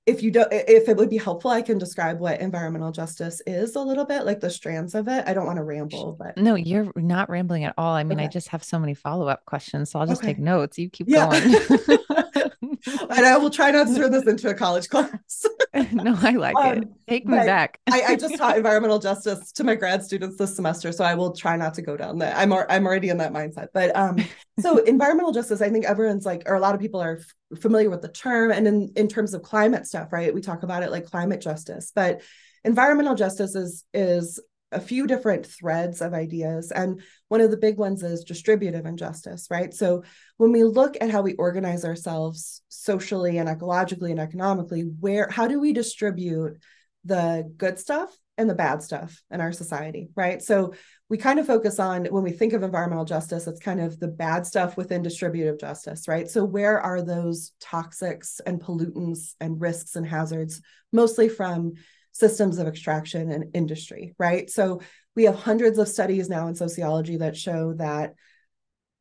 [0.06, 3.74] if you don't if it would be helpful i can describe what environmental justice is
[3.74, 6.54] a little bit like the strands of it i don't want to ramble but no
[6.54, 8.26] you're not rambling at all i mean okay.
[8.26, 10.34] i just have so many follow-up questions so i'll just okay.
[10.34, 11.28] take notes you keep yeah.
[11.28, 11.98] going
[12.62, 15.46] and i will try not to turn this into a college class
[15.92, 16.88] no, I like um, it.
[17.06, 17.80] Take me back.
[17.86, 21.32] I, I, just taught environmental justice to my grad students this semester, so I will
[21.32, 22.36] try not to go down that.
[22.36, 23.68] I'm I'm already in that mindset.
[23.74, 24.24] But um,
[24.58, 27.90] so environmental justice, I think everyone's like, or a lot of people are f- familiar
[27.90, 30.32] with the term, and in in terms of climate stuff, right?
[30.32, 32.22] We talk about it like climate justice, but
[32.64, 34.40] environmental justice is is
[34.76, 36.70] a few different threads of ideas.
[36.70, 39.72] And one of the big ones is distributive injustice, right?
[39.72, 40.04] So
[40.36, 45.48] when we look at how we organize ourselves socially and ecologically and economically, where how
[45.48, 46.58] do we distribute
[47.04, 50.42] the good stuff and the bad stuff in our society, right?
[50.42, 50.74] So
[51.08, 54.08] we kind of focus on when we think of environmental justice, it's kind of the
[54.08, 56.28] bad stuff within distributive justice, right?
[56.28, 60.60] So where are those toxics and pollutants and risks and hazards,
[60.92, 61.74] mostly from
[62.16, 64.48] systems of extraction and industry, right?
[64.48, 64.80] So
[65.14, 68.14] we have hundreds of studies now in sociology that show that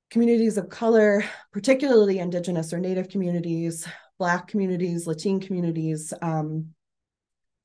[0.10, 3.88] communities of color, particularly indigenous or native communities,
[4.20, 6.74] black communities, Latin communities, um,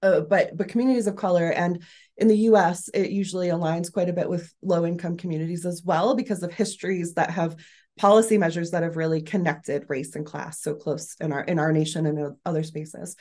[0.02, 1.82] uh, but but communities of color and
[2.16, 6.14] in the US it usually aligns quite a bit with low income communities as well
[6.14, 7.56] because of histories that have
[7.98, 11.70] policy measures that have really connected race and class so close in our in our
[11.70, 13.14] nation and other spaces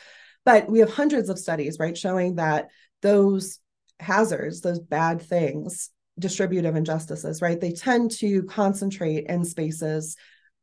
[0.46, 2.70] but we have hundreds of studies, right, showing that
[3.02, 3.60] those
[4.00, 10.16] hazards, those bad things, distributive injustices, right, they tend to concentrate in spaces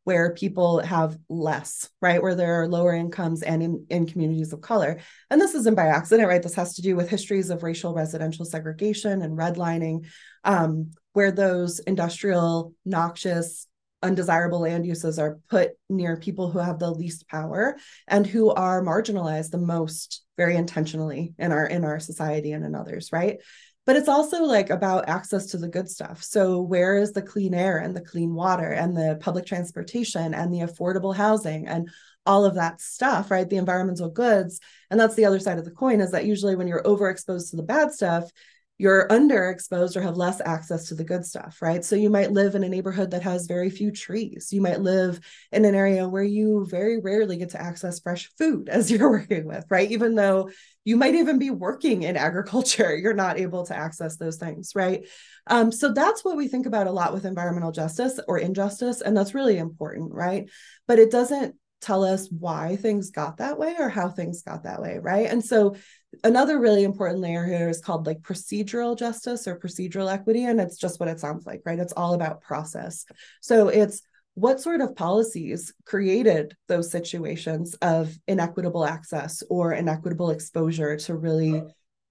[0.05, 2.23] where people have less, right?
[2.23, 5.01] Where there are lower incomes and in, in communities of color.
[5.31, 6.41] And this isn't by accident, right?
[6.41, 10.07] This has to do with histories of racial residential segregation and redlining,
[10.45, 13.67] um, where those industrial, noxious,
[14.07, 17.77] undesirable land uses are put near people who have the least power
[18.09, 22.75] and who are marginalized the most very intentionally in our in our society and in
[22.75, 23.38] others right?
[23.85, 26.23] But it's also like about access to the good stuff.
[26.23, 30.53] So where is the clean air and the clean water and the public transportation and
[30.53, 31.88] the affordable housing and
[32.27, 33.49] all of that stuff right?
[33.49, 34.61] The environmental goods.
[34.90, 37.57] And that's the other side of the coin is that usually when you're overexposed to
[37.57, 38.31] the bad stuff
[38.79, 41.83] you're underexposed or have less access to the good stuff, right?
[41.83, 44.49] So you might live in a neighborhood that has very few trees.
[44.53, 45.19] You might live
[45.51, 49.47] in an area where you very rarely get to access fresh food as you're working
[49.47, 49.91] with, right?
[49.91, 50.51] Even though
[50.85, 55.07] you might even be working in agriculture, you're not able to access those things, right?
[55.47, 59.01] Um, so that's what we think about a lot with environmental justice or injustice.
[59.01, 60.51] And that's really important, right?
[60.87, 64.81] But it doesn't tell us why things got that way or how things got that
[64.81, 65.31] way, right?
[65.31, 65.77] And so
[66.24, 70.76] another really important layer here is called like procedural justice or procedural equity and it's
[70.76, 71.79] just what it sounds like right?
[71.79, 73.05] It's all about process.
[73.40, 74.02] So it's
[74.35, 81.62] what sort of policies created those situations of inequitable access or inequitable exposure to really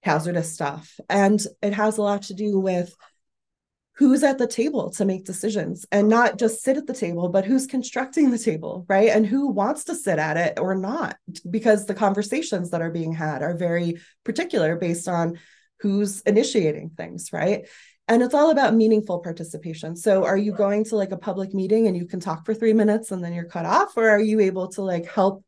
[0.02, 1.00] hazardous stuff?
[1.08, 2.96] And it has a lot to do with
[3.98, 7.46] who's at the table to make decisions and not just sit at the table, but
[7.46, 9.10] who's constructing the table, right?
[9.10, 11.16] And who wants to sit at it or not,
[11.50, 15.40] because the conversations that are being had are very particular based on
[15.80, 17.68] who's initiating things, right?
[18.08, 19.96] And it's all about meaningful participation.
[19.96, 22.74] So, are you going to like a public meeting and you can talk for three
[22.74, 25.44] minutes and then you're cut off, or are you able to like help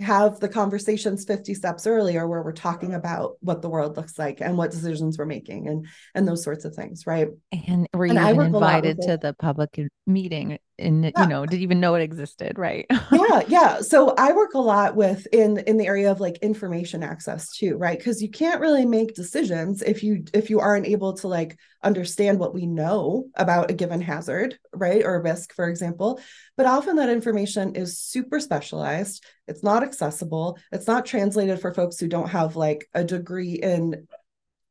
[0.00, 4.40] have the conversations 50 steps earlier where we're talking about what the world looks like
[4.40, 7.28] and what decisions we're making and and those sorts of things right?
[7.66, 11.22] And were you and even invited to the public meeting and yeah.
[11.22, 12.86] you know didn't even know it existed right?
[13.12, 13.80] Yeah yeah.
[13.80, 17.76] So i work a lot with in in the area of like information access too
[17.76, 17.98] right?
[17.98, 22.38] Because you can't really make decisions if you if you aren't able to like understand
[22.38, 26.20] what we know about a given hazard right or risk for example
[26.60, 29.24] but often that information is super specialized.
[29.48, 30.58] It's not accessible.
[30.70, 34.06] It's not translated for folks who don't have like a degree in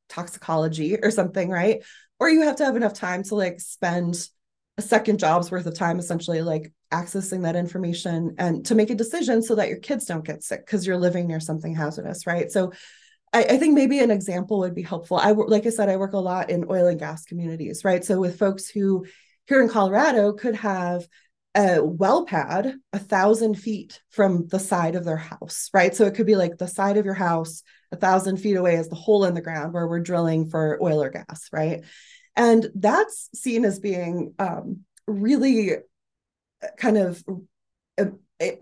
[0.07, 1.81] toxicology or something right?
[2.19, 4.23] Or you have to have enough time to like spend
[4.77, 8.95] a second job's worth of time essentially like accessing that information and to make a
[8.95, 12.51] decision so that your kids don't get sick because you're living near something hazardous right?
[12.51, 12.71] So
[13.33, 15.17] I, I, think maybe an example would be helpful.
[15.17, 18.05] I like i said i work a lot in oil and gas communities right?
[18.05, 19.07] So with folks who
[19.47, 21.07] here in colorado could have
[21.55, 25.95] a well pad a thousand feet from the side of their house right?
[25.95, 28.87] So it could be like the side of your house a thousand feet away is
[28.87, 31.83] the hole in the ground where we're drilling for oil or gas right?
[32.35, 35.77] And that's seen as being um, really
[36.77, 37.33] kind of uh,
[37.97, 38.05] uh,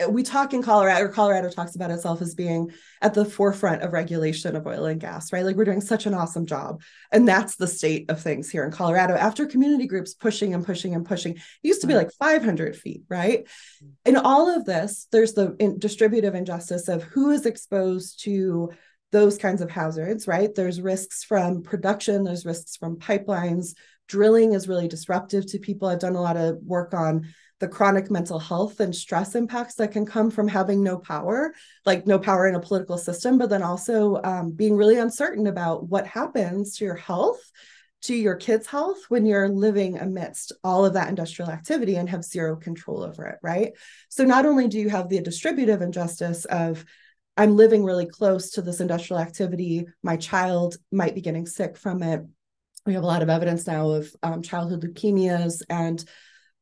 [0.09, 3.93] we talk in Colorado, or Colorado talks about itself as being at the forefront of
[3.93, 5.45] regulation of oil and gas, right?
[5.45, 6.81] Like we're doing such an awesome job.
[7.11, 10.95] And that's the state of things here in Colorado after community groups pushing and pushing
[10.95, 11.33] and pushing.
[11.33, 12.05] It used to be mm-hmm.
[12.05, 13.45] like 500 feet, right?
[13.45, 13.87] Mm-hmm.
[14.05, 18.71] In all of this, there's the distributive injustice of who is exposed to
[19.11, 20.53] those kinds of hazards, right?
[20.53, 23.75] There's risks from production, there's risks from pipelines.
[24.07, 25.87] Drilling is really disruptive to people.
[25.87, 27.27] I've done a lot of work on
[27.59, 31.53] the chronic mental health and stress impacts that can come from having no power,
[31.85, 35.87] like no power in a political system, but then also um, being really uncertain about
[35.87, 37.39] what happens to your health,
[38.03, 42.23] to your kids' health when you're living amidst all of that industrial activity and have
[42.23, 43.73] zero control over it, right?
[44.09, 46.85] So not only do you have the distributive injustice of
[47.37, 52.01] I'm living really close to this industrial activity, my child might be getting sick from
[52.01, 52.21] it.
[52.85, 56.03] We have a lot of evidence now of um, childhood leukemias and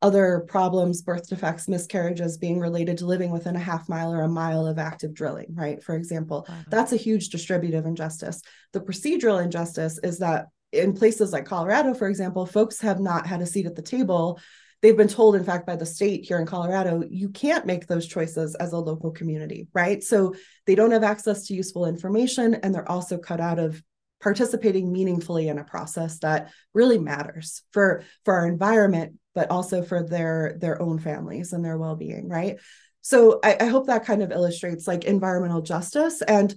[0.05, 4.27] other problems, birth defects, miscarriages being related to living within a half mile or a
[4.27, 5.81] mile of active drilling, right?
[5.81, 6.55] For example, wow.
[6.69, 8.43] that's a huge distributive injustice.
[8.71, 13.41] The procedural injustice is that in places like Colorado, for example, folks have not had
[13.41, 14.39] a seat at the table.
[14.83, 18.05] They've been told, in fact, by the state here in Colorado, you can't make those
[18.05, 20.03] choices as a local community, right?
[20.03, 20.35] So
[20.67, 23.81] they don't have access to useful information and they're also cut out of
[24.21, 30.01] participating meaningfully in a process that really matters for for our environment but also for
[30.01, 32.57] their their own families and their well-being right?
[33.01, 36.55] So I, I hope that kind of illustrates like environmental justice and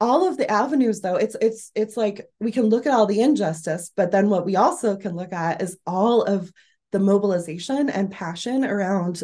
[0.00, 1.16] all of the avenues though.
[1.16, 4.56] It's it's it's like we can look at all the injustice but then what we
[4.56, 6.50] also can look at is all of
[6.92, 9.22] the mobilization and passion around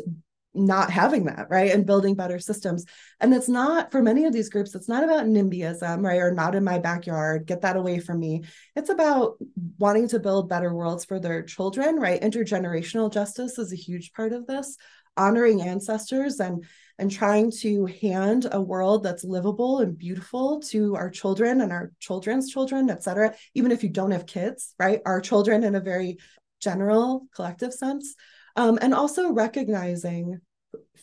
[0.57, 1.71] not having that right?
[1.71, 2.85] And building better systems.
[3.21, 6.19] And it's not for many of these groups it's not about nimbyism right?
[6.21, 8.45] Or not in my backyard get that away from me.
[8.75, 9.37] It's about
[9.79, 12.21] wanting to build better worlds for their children right?
[12.21, 14.77] Intergenerational justice is a huge part of this.
[15.17, 16.65] Honoring ancestors and
[16.99, 21.93] and trying to hand a world that's livable and beautiful to our children and our
[22.01, 25.01] children's children et cetera even if you don't have kids right?
[25.05, 26.19] Our children in a very
[26.61, 28.15] general collective sense
[28.57, 30.41] um, and also recognizing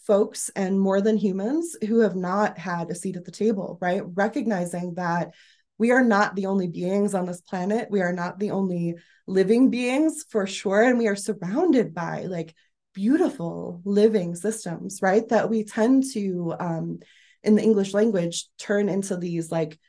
[0.06, 4.02] folks and more than humans who have not had a seat at the table, right?
[4.06, 5.34] Recognizing that
[5.78, 7.90] we are not the only beings on this planet.
[7.90, 8.96] We are not the only
[9.28, 10.84] living beings for sure.
[10.84, 12.54] And we are surrounded by like
[12.94, 15.28] beautiful living systems, right?
[15.30, 17.00] That we tend to, um,
[17.44, 19.80] in the English language, turn into these like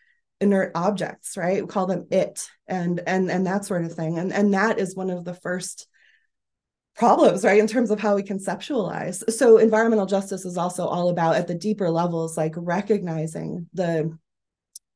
[0.40, 1.62] inert objects, right?
[1.62, 4.18] We call them it and and and that sort of thing.
[4.18, 5.86] And and that is one of the first
[6.96, 9.28] problems right in terms of how we conceptualize.
[9.32, 14.16] So environmental justice is also all about at the deeper levels like recognizing the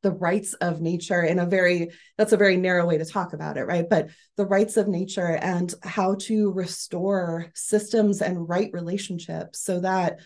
[0.03, 3.57] the rights of nature in a very that's a very narrow way to talk about
[3.57, 3.89] it right?
[3.89, 10.21] But the rights of nature and how to restore systems and right relationships so that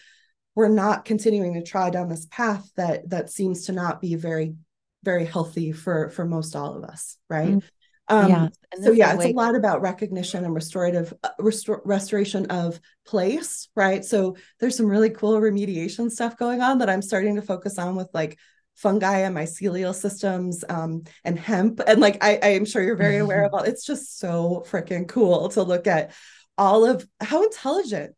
[0.55, 4.57] we're not continuing to try down this path that that seems to not be very
[5.03, 7.49] very healthy for for most all of us right?
[7.49, 7.67] Mm-hmm.
[8.13, 8.49] Um, yeah.
[8.83, 14.05] So yeah, it's a lot about recognition and restorative uh, restor- restoration of place, right?
[14.05, 17.97] So there's some really cool remediation stuff going on that I'm starting to focus on
[17.97, 18.39] with like
[18.75, 21.81] fungi and mycelial systems um, and hemp.
[21.87, 23.63] And like I, I am sure you're very aware of all.
[23.63, 26.13] It's just so freaking cool to look at
[26.59, 28.15] all of how intelligent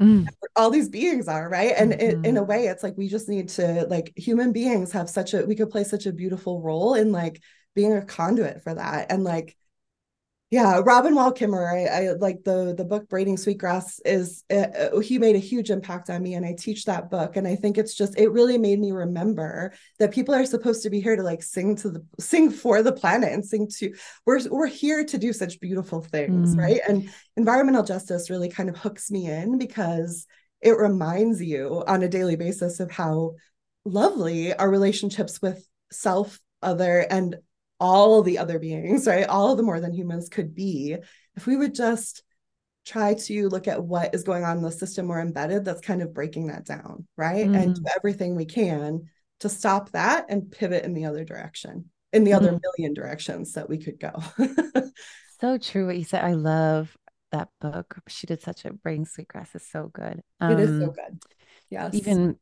[0.00, 0.26] mm.
[0.56, 2.00] all these beings are right and mm-hmm.
[2.00, 2.50] it, in a mm-hmm.
[2.50, 5.70] way it's like we just need to like human beings have such a we could
[5.70, 7.40] play such a beautiful role in like
[7.78, 9.06] being a conduit for that.
[9.08, 9.56] And like
[10.50, 15.18] yeah robin wall kimmerer I, I, like the the book braiding sweetgrass is uh, he
[15.18, 17.36] made a huge impact on me and i teach that book.
[17.36, 20.90] And i think it's just it really made me remember that people are supposed to
[20.90, 23.94] be here to like sing to the sing for the planet and sing to
[24.26, 26.58] we're we're here to do such beautiful things mm.
[26.58, 26.80] right?
[26.88, 30.26] And environmental justice really kind of hooks me in because
[30.60, 33.34] it reminds you on a daily basis of how
[33.84, 37.36] lovely our relationships with self other and
[37.80, 39.28] all the other beings, right?
[39.28, 40.96] All of the more than humans could be
[41.36, 42.22] if we would just
[42.84, 46.02] try to look at what is going on in the system we're embedded that's kind
[46.02, 47.46] of breaking that down, right?
[47.46, 47.62] Mm.
[47.62, 49.08] And do everything we can
[49.40, 52.36] to stop that and pivot in the other direction, in the mm.
[52.36, 54.12] other million directions that we could go.
[55.40, 56.24] so true what you said.
[56.24, 56.96] I love
[57.30, 57.98] that book.
[58.08, 60.22] She did such a braiding sweetgrass is so good.
[60.40, 61.22] Um, it is so um, good.
[61.70, 61.94] Yes.
[61.94, 62.38] Even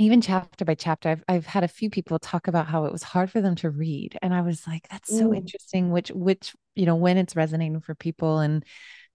[0.00, 3.02] even chapter by chapter I've, I've had a few people talk about how it was
[3.02, 6.86] hard for them to read and i was like that's so interesting which which you
[6.86, 8.64] know when it's resonating for people and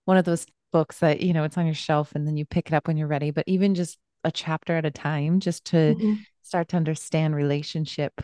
[0.06, 2.68] one of those books that you know it's on your shelf and then you pick
[2.68, 5.96] it up when you're ready but even just a chapter at a time just to
[5.96, 6.14] mm-hmm.
[6.42, 8.22] start to understand relationship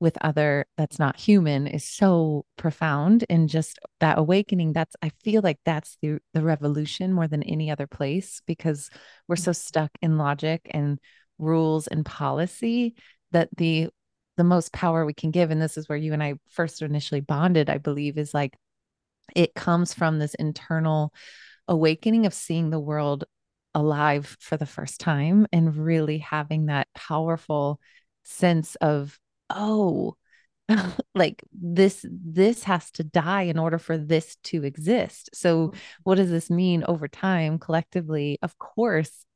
[0.00, 5.40] with other that's not human is so profound and just that awakening that's i feel
[5.40, 8.90] like that's the the revolution more than any other place because
[9.28, 10.98] we're so stuck in logic and
[11.38, 12.94] rules and policy
[13.32, 13.88] that the
[14.36, 17.20] the most power we can give and this is where you and I first initially
[17.20, 18.56] bonded I believe is like
[19.34, 21.12] it comes from this internal
[21.68, 23.24] awakening of seeing the world
[23.74, 27.80] alive for the first time and really having that powerful
[28.22, 29.18] sense of
[29.50, 30.16] oh
[31.14, 35.30] like this this has to die in order for this to exist.
[35.34, 35.78] So mm-hmm.
[36.04, 38.38] what does this mean over time collectively?
[38.42, 39.26] Of course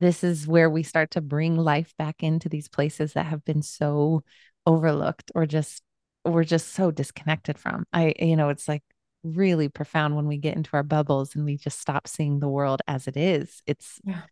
[0.00, 3.62] this is where we start to bring life back into these places that have been
[3.62, 4.22] so
[4.66, 5.82] overlooked or just
[6.24, 8.82] we're just so disconnected from i you know it's like
[9.22, 12.82] really profound when we get into our bubbles and we just stop seeing the world
[12.86, 14.22] as it is it's yeah.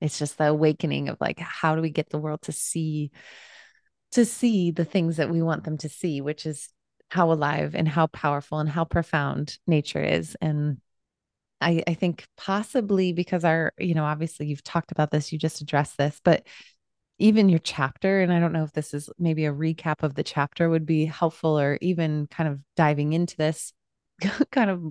[0.00, 3.10] it's just the awakening of like how do we get the world to see
[4.14, 6.68] to see the things that we want them to see, which is
[7.10, 10.36] how alive and how powerful and how profound nature is.
[10.40, 10.78] And
[11.60, 15.60] I, I think possibly because our, you know, obviously you've talked about this, you just
[15.60, 16.46] addressed this, but
[17.18, 20.24] even your chapter, and I don't know if this is maybe a recap of the
[20.24, 23.72] chapter would be helpful, or even kind of diving into this
[24.50, 24.82] kind of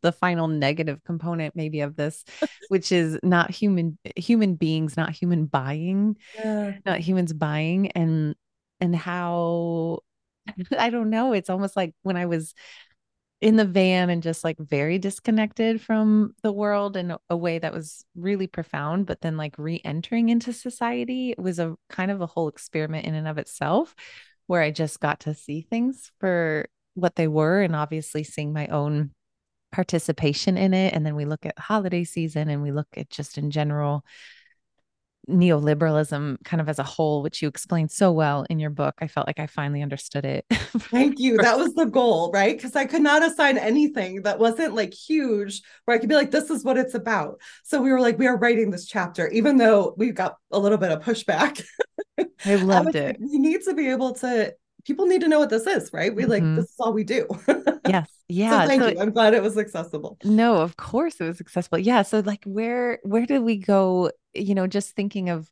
[0.00, 2.24] the final negative component maybe of this
[2.68, 6.74] which is not human human beings not human buying yeah.
[6.86, 8.36] not humans buying and
[8.80, 9.98] and how
[10.78, 11.32] I don't know.
[11.32, 12.54] It's almost like when I was
[13.40, 17.72] in the van and just like very disconnected from the world in a way that
[17.72, 22.26] was really profound, but then like re entering into society was a kind of a
[22.26, 23.94] whole experiment in and of itself
[24.48, 28.66] where I just got to see things for what they were and obviously seeing my
[28.68, 29.12] own
[29.70, 30.94] participation in it.
[30.94, 34.04] And then we look at holiday season and we look at just in general
[35.28, 38.94] neoliberalism kind of as a whole, which you explained so well in your book.
[39.00, 40.46] I felt like I finally understood it.
[40.50, 41.36] Thank you.
[41.36, 42.56] That was the goal, right?
[42.56, 46.30] Because I could not assign anything that wasn't like huge where I could be like,
[46.30, 47.40] this is what it's about.
[47.64, 50.78] So we were like, we are writing this chapter, even though we got a little
[50.78, 51.62] bit of pushback.
[52.44, 53.06] I loved I it.
[53.06, 54.54] Like, we need to be able to
[54.88, 56.14] people need to know what this is, right?
[56.14, 56.56] We like mm-hmm.
[56.56, 57.26] this is all we do.
[57.86, 58.10] yes.
[58.30, 58.60] Yeah.
[58.60, 59.00] So thank so, you.
[59.00, 60.18] I'm glad it was accessible.
[60.22, 61.78] No, of course it was accessible.
[61.78, 62.02] Yeah.
[62.02, 65.50] So like where where did we go, you know, just thinking of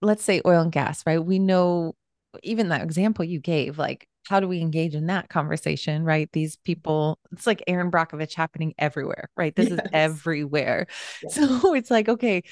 [0.00, 1.24] let's say oil and gas, right?
[1.24, 1.94] We know
[2.42, 6.28] even that example you gave, like how do we engage in that conversation, right?
[6.32, 9.54] These people, it's like Erin Brockovich happening everywhere, right?
[9.56, 9.80] This yes.
[9.80, 10.86] is everywhere.
[11.22, 11.34] Yes.
[11.34, 12.42] So it's like, okay,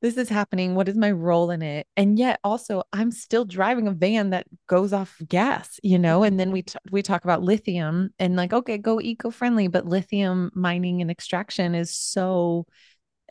[0.00, 0.74] this is happening.
[0.74, 1.86] What is my role in it?
[1.96, 6.20] And yet also I'm still driving a van that goes off gas, you know?
[6.20, 6.26] Mm-hmm.
[6.26, 10.50] And then we, t- we talk about lithium and like, okay, go eco-friendly, but lithium
[10.54, 12.66] mining and extraction is so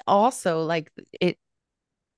[0.05, 1.37] also like it,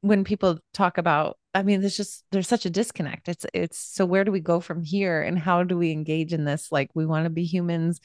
[0.02, 3.28] when people talk about, I mean, there's just, there's such a disconnect.
[3.28, 6.45] It's, it's, so where do we go from here and how do we engage in
[6.45, 6.72] this?
[6.72, 8.00] Like we want to be humans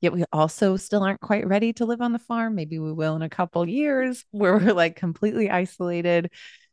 [0.00, 2.54] yet we also still aren't quite ready to live on the farm.
[2.54, 6.30] Maybe we will in a couple years where we're like completely isolated.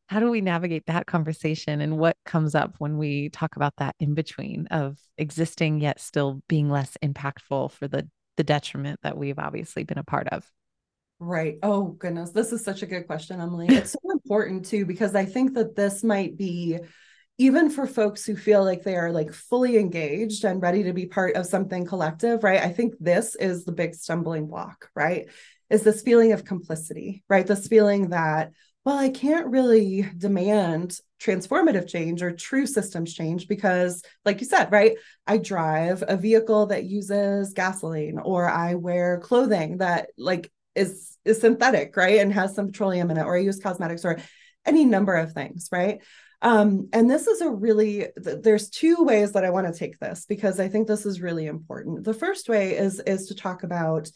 [0.08, 3.96] How do we navigate that conversation and what comes up when we talk about that
[4.00, 8.08] in between of existing yet still being less impactful for the
[8.38, 10.48] the detriment that we've obviously been a part of?
[11.20, 11.58] Right.
[11.64, 13.68] Oh goodness, this is such a good question, Emily.
[13.68, 16.80] It's so important too because I think that this might be
[17.38, 21.06] even for folks who feel like they are like fully engaged and ready to be
[21.06, 22.62] part of something collective, right?
[22.62, 25.28] I think this is the big stumbling block, right?
[25.70, 27.46] Is this feeling of complicity, right?
[27.46, 28.52] This feeling that,
[28.86, 34.72] well, I can't really demand transformative change or true systems change because, like you said,
[34.72, 34.96] right?
[35.26, 41.42] I drive a vehicle that uses gasoline or I wear clothing that like is is
[41.42, 42.20] synthetic, right?
[42.20, 44.20] And has some petroleum in it, or I use cosmetics or
[44.66, 46.02] any number of things, right?
[46.42, 50.26] Um, and this is a really, there's two ways that I want to take this
[50.28, 52.04] because I think this is really important.
[52.04, 54.10] The first way is, is to talk about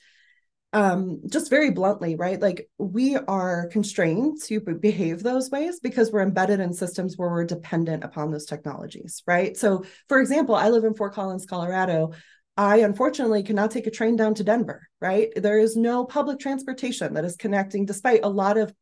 [0.72, 2.40] um, just very bluntly, right?
[2.40, 7.46] Like we are constrained to behave those ways because we're embedded in systems where we're
[7.46, 9.58] dependent upon those technologies, right?
[9.58, 12.12] So, for example, I live in Fort Collins, Colorado.
[12.60, 15.30] I unfortunately cannot take a train down to Denver, right?
[15.34, 18.74] There is no public transportation that is connecting, despite a lot of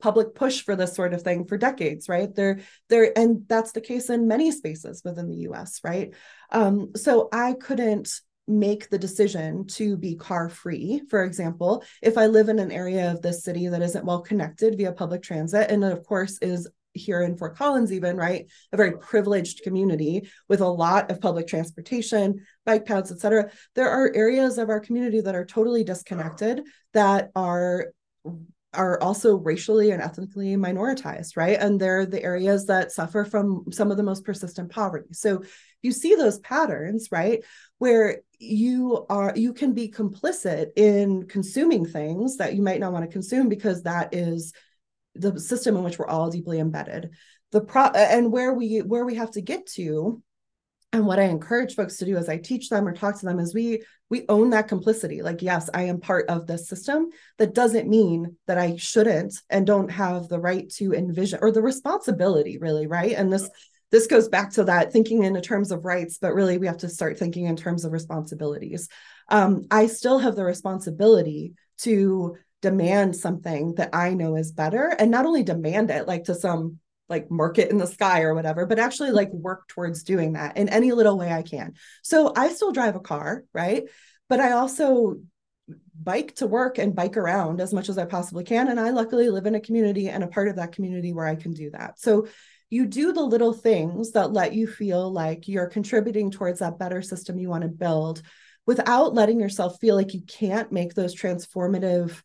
[0.00, 2.32] public push for this sort of thing for decades right?
[2.32, 6.14] There there and that's the case in many spaces within the us right?
[6.50, 8.12] Um, so i couldn't
[8.46, 13.10] make the decision to be car free for example if i live in an area
[13.10, 17.22] of this city that isn't well connected via public transit and of course is here
[17.22, 18.46] in Fort Collins, even, right?
[18.72, 23.50] A very privileged community with a lot of public transportation, bike paths, et cetera.
[23.74, 27.92] There are areas of our community that are totally disconnected that are
[28.74, 31.58] are also racially and ethnically minoritized, right?
[31.58, 35.12] And they're the areas that suffer from some of the most persistent poverty.
[35.12, 35.44] So
[35.82, 37.42] you see those patterns, right?
[37.78, 43.04] Where you are you can be complicit in consuming things that you might not want
[43.04, 44.52] to consume because that is
[45.14, 47.10] the system in which we're all deeply embedded.
[47.52, 50.22] The pro and where we where we have to get to
[50.92, 53.38] and what i encourage folks to do as i teach them or talk to them
[53.38, 57.08] is we we own that complicity like yes i am part of this system
[57.38, 61.62] that doesn't mean that i shouldn't and don't have the right to envision or the
[61.62, 63.50] responsibility really right and this
[63.94, 66.88] this goes back to that thinking in terms of rights, but really we have to
[66.88, 68.88] start thinking in terms of responsibilities.
[69.28, 75.10] Um, I still have the responsibility to demand something that I know is better and
[75.10, 76.78] not only demand it like to some
[77.10, 80.70] like market in the sky or whatever, but actually like work towards doing that in
[80.70, 81.74] any little way I can.
[82.02, 83.84] So I still drive a car, right?
[84.30, 85.16] But I also
[86.02, 88.68] bike to work and bike around as much as I possibly can.
[88.68, 91.34] And I luckily live in a community and a part of that community where I
[91.34, 92.00] can do that.
[92.00, 92.28] So
[92.70, 97.02] you do the little things that let you feel like you're contributing towards that better
[97.02, 98.22] system you want to build
[98.66, 102.22] without letting yourself feel like you can't make those transformative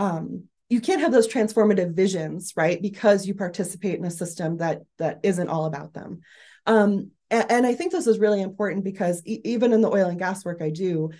[0.00, 2.80] um, you can't have those transformative visions right?
[2.80, 6.20] Because you participate in a system that that isn't all about them.
[6.66, 10.08] Um, and, and, i think this is really important because e- even in the oil
[10.08, 11.10] and gas work i do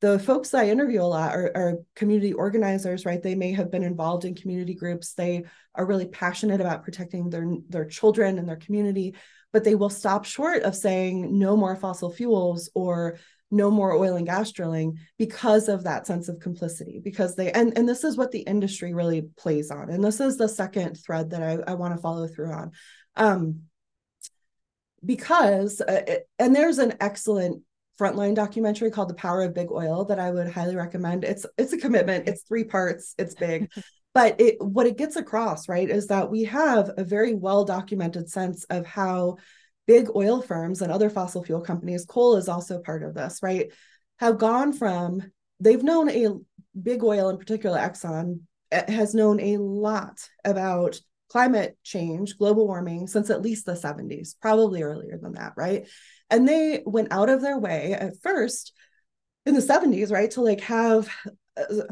[0.00, 3.22] the folks i interview a lot are, are community organizers right?
[3.22, 5.14] They may have been involved in community groups.
[5.14, 9.14] They are really passionate about protecting their their children and their community
[9.52, 13.18] but they will stop short of saying no more fossil fuels or
[13.50, 17.76] no more oil and gas drilling because of that sense of complicity because they and
[17.76, 21.30] and this is what the industry really plays on and this is the second thread
[21.30, 22.70] that i, I want to follow through on.
[23.16, 23.62] Um
[25.04, 27.62] because uh, it, and there's an excellent
[27.98, 31.24] frontline documentary called the power of big oil that i would highly recommend.
[31.24, 32.28] It's it's a commitment.
[32.28, 33.14] It's three parts.
[33.18, 33.70] It's big.
[34.12, 38.28] But it what it gets across right is that we have a very well documented
[38.28, 39.36] sense of how
[39.90, 43.72] big oil firms and other fossil fuel companies, coal is also part of this, right?
[44.20, 46.28] Have gone from, they've known a
[46.80, 53.08] big oil, in particular, Exxon, eh, has known a lot about climate change, global warming
[53.08, 55.88] since at least the 70s, probably earlier than that, right?
[56.30, 58.72] And they went out of their way at first
[59.44, 61.08] in the 70s, right, to like have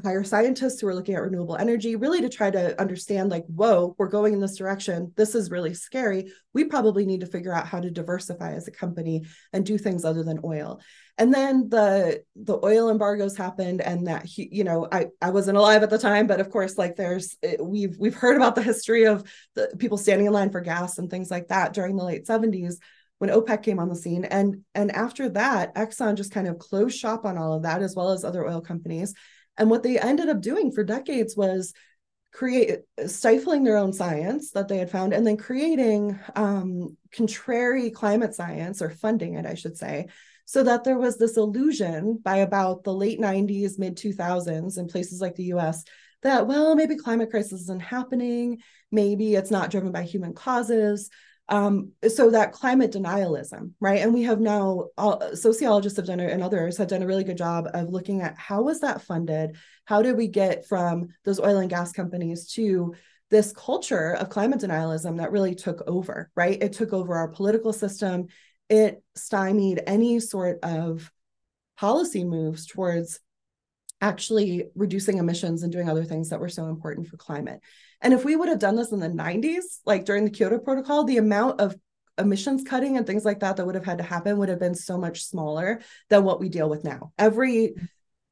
[0.05, 3.95] hire scientists who are looking at renewable energy really to try to understand like whoa
[3.99, 7.67] we're going in this direction this is really scary we probably need to figure out
[7.67, 10.81] how to diversify as a company and do things other than oil
[11.19, 15.83] and then the the oil embargoes happened and that you know i i wasn't alive
[15.83, 19.07] at the time but of course like there's eh, we've we've heard about the history
[19.07, 22.27] of the people standing in line for gas and things like that during the late
[22.27, 22.77] 70s
[23.19, 24.25] when OPEC came on the scene.
[24.25, 27.95] And, and after that, Exxon just kind of closed shop on all of that, as
[27.97, 29.13] well as other oil companies.
[29.59, 31.75] And what they ended up doing for decades was
[32.33, 38.35] create stifling their own science that they had found and then creating um, contrary climate
[38.35, 40.07] science or funding it, I should say,
[40.45, 45.21] so that there was this illusion by about the late 90s, mid 2000s in places
[45.21, 45.85] like the US
[46.23, 51.11] that, well, maybe climate crisis isn't happening, maybe it's not driven by human causes.
[51.49, 54.01] Um, so that climate denialism, right?
[54.01, 57.25] And we have now all, sociologists have done it, and others have done a really
[57.25, 59.57] good job of looking at how was that funded?
[59.87, 62.95] How did we get from those oil and gas companies to
[63.31, 66.63] this culture of climate denialism that really took over, right?
[66.63, 68.27] It took over our political system.
[68.69, 71.11] It stymied any sort of
[71.79, 73.21] policy moves towards
[74.01, 77.61] actually reducing emissions and doing other things that were so important for climate.
[78.01, 81.05] And if we would have done this in the 90s, like during the Kyoto Protocol,
[81.05, 81.77] the amount of
[82.17, 84.75] emissions cutting and things like that that would have had to happen would have been
[84.75, 85.81] so much smaller
[86.11, 87.13] than what we deal with now.
[87.19, 87.75] Every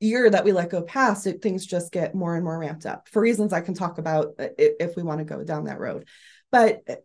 [0.01, 3.09] year that we let go past, it, things just get more and more ramped up
[3.09, 5.81] for reasons I can talk about uh, if, if we want to go down that
[5.81, 6.07] road.
[6.53, 6.97] But uh,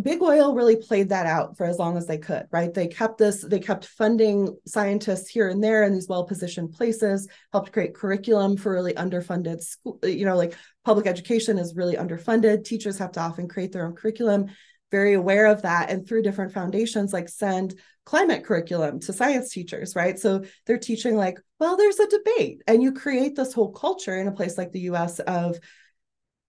[0.00, 2.72] big oil really played that out for as long as they could right?
[2.72, 7.28] They kept this they kept funding scientists here and there in these well positioned places
[7.52, 12.64] helped create curriculum for really underfunded school you know like public education is really underfunded.
[12.64, 14.46] Teachers have to often create their own curriculum.
[14.90, 19.94] Very aware of that and through different foundations like send climate curriculum to science teachers
[19.94, 20.18] right?
[20.18, 24.26] So they're teaching like well there's a debate and you create this whole culture in
[24.26, 25.58] a place like the us of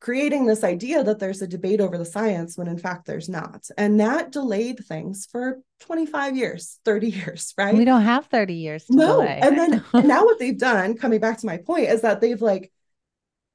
[0.04, 3.66] creating this idea that there's a debate over the science when in fact there's not.
[3.78, 7.74] And that delayed things for 25 years, 30 years, right?
[7.74, 9.22] We don't have 30 years no.
[9.22, 9.40] Delay.
[9.42, 12.42] And then and now what they've done, coming back to my point, is that they've
[12.42, 12.70] like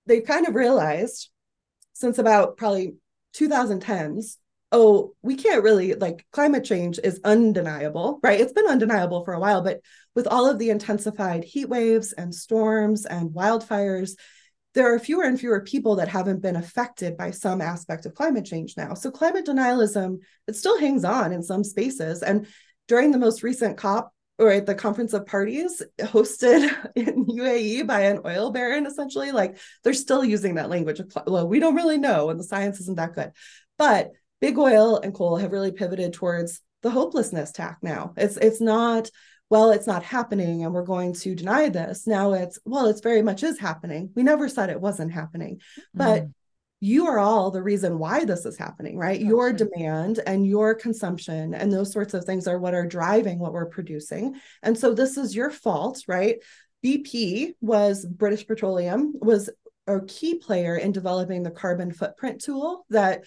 [0.06, 1.28] they've kind of realized
[1.92, 2.94] since about probably
[3.36, 4.36] 2010s
[4.70, 8.38] oh, we can't really like climate change is undeniable, right?
[8.38, 9.80] It's been undeniable for a while, but
[10.14, 14.10] with all of the intensified heat waves and storms and wildfires,
[14.74, 18.44] there are fewer and fewer people that haven't been affected by some aspect of climate
[18.44, 18.94] change now.
[18.94, 22.22] So climate denialism, it still hangs on in some spaces.
[22.22, 22.46] And
[22.86, 28.02] during the most recent COP, or at the conference of parties hosted in UAE by
[28.02, 31.00] an oil baron, essentially, like they're still using that language.
[31.00, 33.32] Of, well, we don't really know, and the science isn't that good.
[33.78, 38.12] But big oil and coal have really pivoted towards the hopelessness tack now.
[38.16, 39.10] It's it's not
[39.50, 42.06] well, it's not happening and we're going to deny this.
[42.06, 44.10] Now it's, well, it's very much is happening.
[44.14, 45.60] We never said it wasn't happening.
[45.94, 46.32] But mm.
[46.80, 49.20] you are all the reason why this is happening, right?
[49.20, 53.52] Your demand and your consumption and those sorts of things are what are driving what
[53.52, 54.34] we're producing.
[54.62, 56.36] And so this is your fault, right?
[56.84, 59.50] BP was British Petroleum was
[59.86, 63.24] a key player in developing the carbon footprint tool that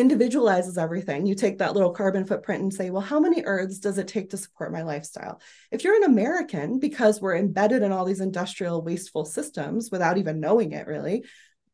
[0.00, 1.26] individualizes everything.
[1.26, 4.30] You take that little carbon footprint and say, well, how many earths does it take
[4.30, 5.40] to support my lifestyle?
[5.70, 10.40] If you're an American, because we're embedded in all these industrial wasteful systems without even
[10.40, 11.24] knowing it really,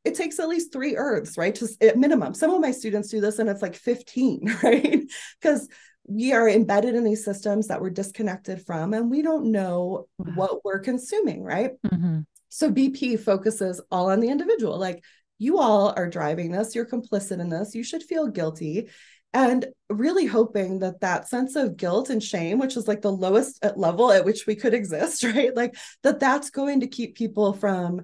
[0.05, 1.55] it takes at least three earths, right?
[1.57, 2.35] To at minimum.
[2.35, 5.03] Some of my students do this and it's like 15, right?
[5.41, 5.69] Because
[6.07, 10.33] we are embedded in these systems that we're disconnected from and we don't know wow.
[10.35, 11.73] what we're consuming, right?
[11.87, 12.21] Mm-hmm.
[12.51, 14.79] So BP focuses all on the individual.
[14.79, 15.03] Like
[15.39, 18.89] you all are driving this, you're complicit in this, you should feel guilty.
[19.33, 23.65] And really hoping that that sense of guilt and shame, which is like the lowest
[23.77, 25.55] level at which we could exist, right?
[25.55, 28.03] Like that that's going to keep people from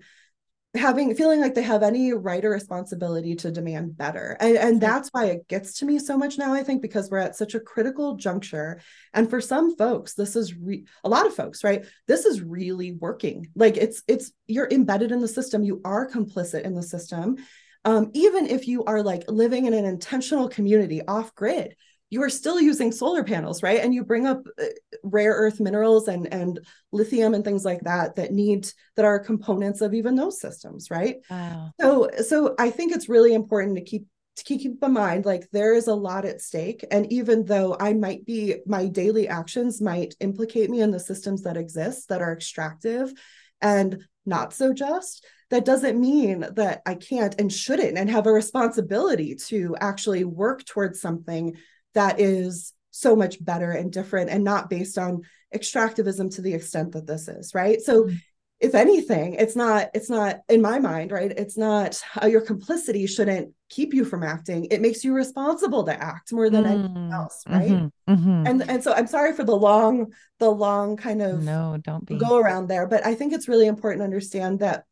[0.74, 4.36] having feeling like they have any right or responsibility to demand better.
[4.38, 7.18] And, and that's why it gets to me so much now i think because we're
[7.18, 8.80] at such a critical juncture.
[9.12, 11.84] And for some folks this is re- a lot of folks right?
[12.06, 13.48] This is really working.
[13.56, 15.64] Like it's it's you're embedded in the system.
[15.64, 17.36] You are complicit in the system.
[17.84, 21.74] Um, even if you are like living in an intentional community off grid
[22.10, 23.80] you are still using solar panels right?
[23.80, 24.64] And you bring up uh,
[25.02, 26.60] rare earth minerals and and
[26.92, 31.16] lithium and things like that that need that are components of even those systems right?
[31.30, 31.72] Wow.
[31.80, 34.06] so so i think it's really important to keep
[34.36, 36.84] to keep in mind like there is a lot at stake.
[36.90, 41.42] And even though i might be my daily actions might implicate me in the systems
[41.42, 43.12] that exist that are extractive
[43.60, 48.32] and not so just that doesn't mean that i can't and shouldn't and have a
[48.32, 51.56] responsibility to actually work towards something
[51.94, 55.22] that is so much better and different and not based on
[55.54, 58.16] extractivism to the extent that this is right so mm-hmm.
[58.60, 63.06] if anything it's not it's not in my mind right it's not uh, your complicity
[63.06, 66.84] shouldn't keep you from acting it makes you responsible to act more than mm-hmm.
[66.84, 68.12] anything else right mm-hmm.
[68.12, 68.46] mm-hmm.
[68.46, 72.16] and and so i'm sorry for the long the long kind of no don't be
[72.16, 74.84] go around there but i think it's really important to understand that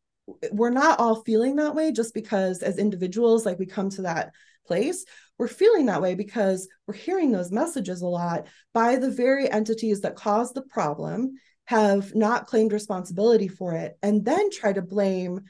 [0.52, 4.32] we're not all feeling that way just because as individuals like we come to that
[4.66, 5.04] place
[5.38, 10.00] we're feeling that way because we're hearing those messages a lot by the very entities
[10.00, 11.32] that caused the problem
[11.66, 15.40] have not claimed responsibility for it and then try to blame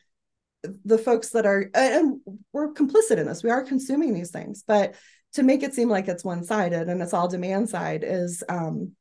[0.84, 2.20] the folks that are and
[2.52, 3.42] we're complicit in this.
[3.42, 4.64] We are consuming these things.
[4.66, 4.94] But
[5.34, 8.92] to make it seem like it's one-sided and it's all demand side is um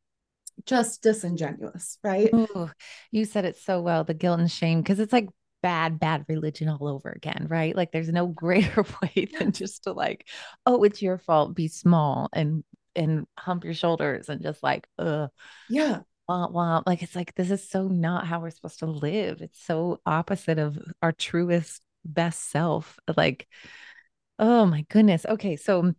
[0.65, 2.29] just disingenuous right?
[2.33, 2.69] Ooh,
[3.11, 5.29] you said it so well the guilt and shame because it's like
[5.67, 7.75] bad, bad religion all over again, right?
[7.75, 10.25] Like there's no greater way than just to like,
[10.65, 12.63] oh, it's your fault, be small and
[12.95, 15.27] and hump your shoulders and just like, uh
[15.69, 15.99] yeah.
[16.29, 16.83] Womp, womp.
[16.87, 19.41] Like it's like this is so not how we're supposed to live.
[19.41, 22.97] It's so opposite of our truest best self.
[23.17, 23.45] Like,
[24.39, 25.25] oh my goodness.
[25.25, 25.93] Okay, so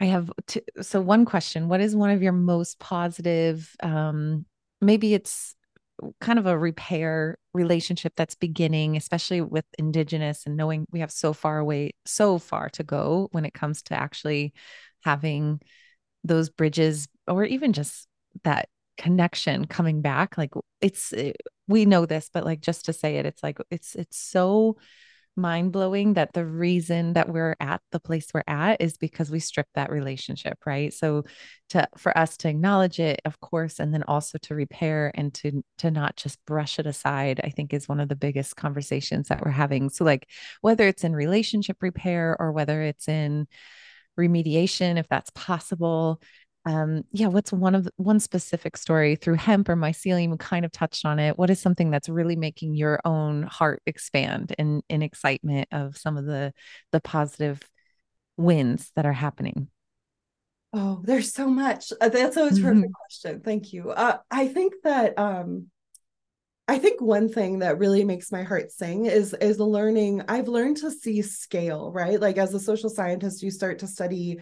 [0.00, 1.68] I have t- so one question.
[1.68, 4.46] What is one of your most positive um
[4.80, 5.55] maybe it's
[6.20, 11.32] kind of a repair relationship that's beginning, especially with Indigenous and knowing we have so
[11.32, 14.52] far away, so far to go when it comes to actually
[15.04, 15.60] having
[16.24, 18.08] those bridges or even just
[18.44, 18.68] that
[18.98, 20.36] connection coming back.
[20.36, 21.32] Like it's, eh,
[21.68, 24.76] we know this, but like just to say it, it's like, it's, it's so
[25.36, 29.40] mind blowing that the reason that we're at the place we're at is because we
[29.40, 30.92] stripped that relationship, right?
[30.92, 31.24] So
[31.70, 35.64] to for us to acknowledge it, of course, and then also to repair and to
[35.78, 39.44] to not just brush it aside, I think is one of the biggest conversations that
[39.44, 39.90] we're having.
[39.90, 40.28] So like
[40.60, 43.46] whether it's in relationship repair or whether it's in
[44.18, 46.20] remediation if that's possible
[46.66, 50.36] um, yeah, what's one of the, one specific story through hemp or mycelium?
[50.36, 51.38] Kind of touched on it.
[51.38, 56.16] What is something that's really making your own heart expand in in excitement of some
[56.16, 56.52] of the
[56.90, 57.62] the positive
[58.36, 59.68] wins that are happening?
[60.72, 61.92] Oh, there's so much.
[62.00, 62.80] Uh, that's always mm-hmm.
[62.80, 63.40] perfect question.
[63.42, 63.90] Thank you.
[63.90, 65.68] Uh, I think that um,
[66.66, 70.24] I think one thing that really makes my heart sing is is learning.
[70.26, 72.20] I've learned to see scale, right?
[72.20, 74.40] Like as a social scientist, you start to study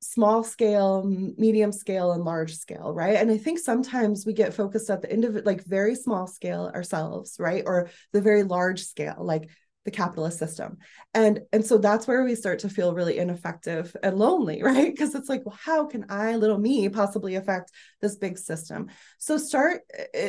[0.00, 3.16] small scale, medium scale, and large scale, right?
[3.16, 7.36] And I think sometimes we get focused at the individual, like very small scale ourselves,
[7.38, 7.62] right?
[7.66, 9.50] Or the very large scale, like
[9.84, 10.78] the capitalist system.
[11.14, 14.90] And and so that's where we start to feel really ineffective and lonely, right?
[14.90, 17.70] Because it's like, well, how can I, little me, possibly affect
[18.00, 18.88] this big system?
[19.18, 19.82] So start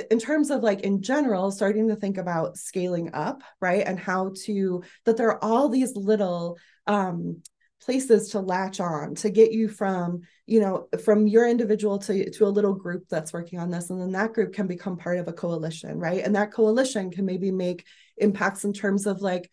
[0.09, 3.83] in terms of like in general, starting to think about scaling up, right?
[3.85, 6.57] And how to that there are all these little
[6.87, 7.41] um
[7.81, 12.45] places to latch on to get you from you know from your individual to to
[12.45, 15.27] a little group that's working on this and then that group can become part of
[15.27, 17.85] a coalition right and that coalition can maybe make
[18.17, 19.49] impacts in terms of like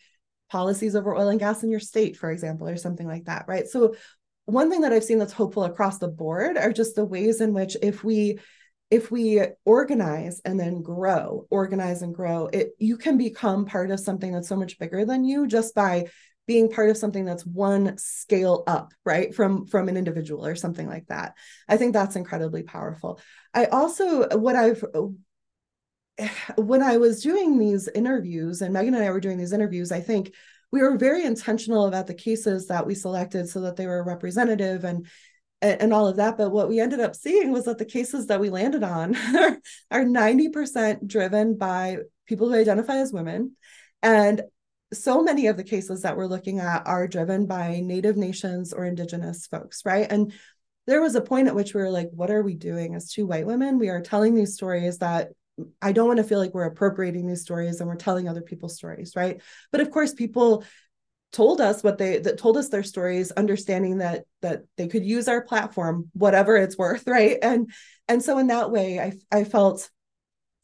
[0.48, 3.68] policies over oil and gas in your state, for example, or something like that, right?
[3.68, 3.94] So,
[4.46, 7.52] one thing that I've seen that's hopeful across the board are just the ways in
[7.52, 8.38] which if we
[8.90, 14.00] if we organize and then grow organize and grow it you can become part of
[14.00, 16.06] something that's so much bigger than you just by
[16.48, 20.88] being part of something that's one scale up right from from an individual or something
[20.88, 21.34] like that
[21.68, 23.20] i think that's incredibly powerful
[23.54, 24.82] i also what i've
[26.56, 30.00] when i was doing these interviews and Meghan and i were doing these interviews i
[30.00, 30.32] think
[30.72, 34.84] we were very intentional about the cases that we selected so that they were representative
[34.84, 35.06] and
[35.60, 36.38] and, all of that.
[36.38, 39.58] But what we ended up seeing was that the cases that we landed on are,
[39.90, 43.56] are 90% driven by people who identify as women.
[44.00, 44.42] And
[44.92, 48.84] so many of the cases that we're looking at are driven by Native nations or
[48.84, 50.10] Indigenous folks, right?
[50.10, 50.32] And
[50.86, 53.26] there was a point at which we were like, what are we doing as two
[53.26, 53.78] white women?
[53.78, 55.28] We are telling these stories that
[55.82, 58.76] I don't want to feel like we're appropriating these stories and we're telling other people's
[58.76, 59.42] stories, right?
[59.70, 60.64] But of course, people
[61.32, 65.28] told us what they that told us their stories understanding that that they could use
[65.28, 67.70] our platform whatever it's worth right and
[68.08, 69.90] and so in that way i i felt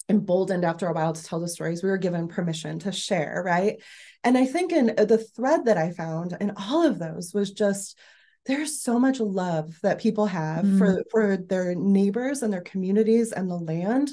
[0.08, 3.82] emboldened after a while to tell the stories we were given permission to share right
[4.22, 7.50] and i think in uh, the thread that i found in all of those was
[7.50, 7.98] just
[8.46, 10.78] there's so much love that people have mm.
[10.78, 14.10] for for their neighbors and their communities and the land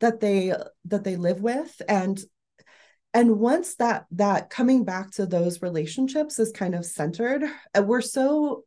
[0.00, 0.52] that they
[0.84, 2.20] that they live with and
[3.14, 7.44] and once that that coming back to those relationships is kind of centered
[7.76, 8.64] uh, we're so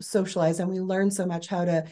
[0.00, 1.84] socialized and we learn so much how to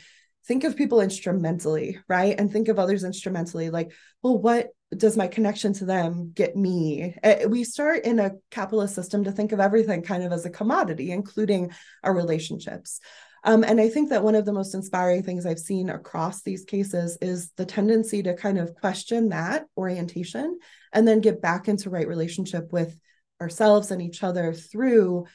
[0.49, 2.39] think of people instrumentally right?
[2.39, 3.93] And think of others instrumentally like
[4.23, 7.15] well what does my connection to them get me?
[7.23, 10.51] Uh, we start in a capitalist system to think of everything kind of as a
[10.51, 11.71] commodity including
[12.03, 13.01] our relationships.
[13.45, 16.65] Um, and I think that one of the most inspiring things I've seen across these
[16.65, 20.59] cases is the tendency to kind of question that orientation
[20.93, 22.99] and then get back into right relationship with
[23.41, 25.27] ourselves and each other through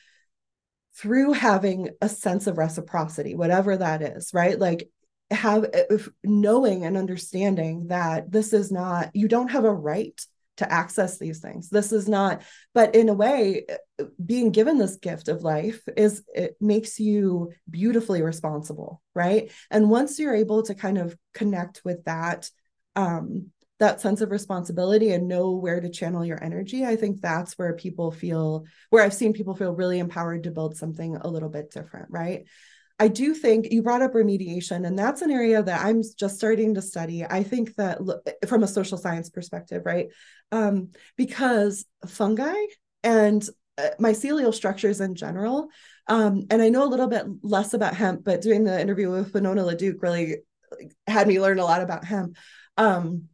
[0.96, 4.60] through having a sense of reciprocity whatever that is right?
[4.60, 4.90] Like
[5.34, 10.20] have uh, knowing and understanding that this is not you don't have a right
[10.58, 11.70] to access these things.
[11.70, 12.42] This is not
[12.74, 17.00] but in a way uh, uh, being given this gift of life is it makes
[17.00, 19.52] you beautifully responsible right?
[19.72, 22.50] And once you're able to kind of connect with that
[22.96, 27.58] um that sense of responsibility and know where to channel your energy i think that's
[27.58, 31.50] where people feel where i've seen people feel really empowered to build something a little
[31.50, 32.46] bit different right
[33.00, 36.76] I do think you brought up remediation, and that's an area that I'm just starting
[36.76, 37.26] to study.
[37.26, 38.00] I think that
[38.48, 40.08] from a social science perspective, right?
[40.52, 42.56] Um, because fungi
[43.04, 43.44] and
[43.78, 45.70] uh, mycelial structures in general,
[46.08, 49.34] um, and I know a little bit less about hemp, but doing the interview with
[49.34, 50.38] Winona LaDuke really
[51.08, 52.38] had me learn a lot about hemp.
[52.78, 53.30] Um,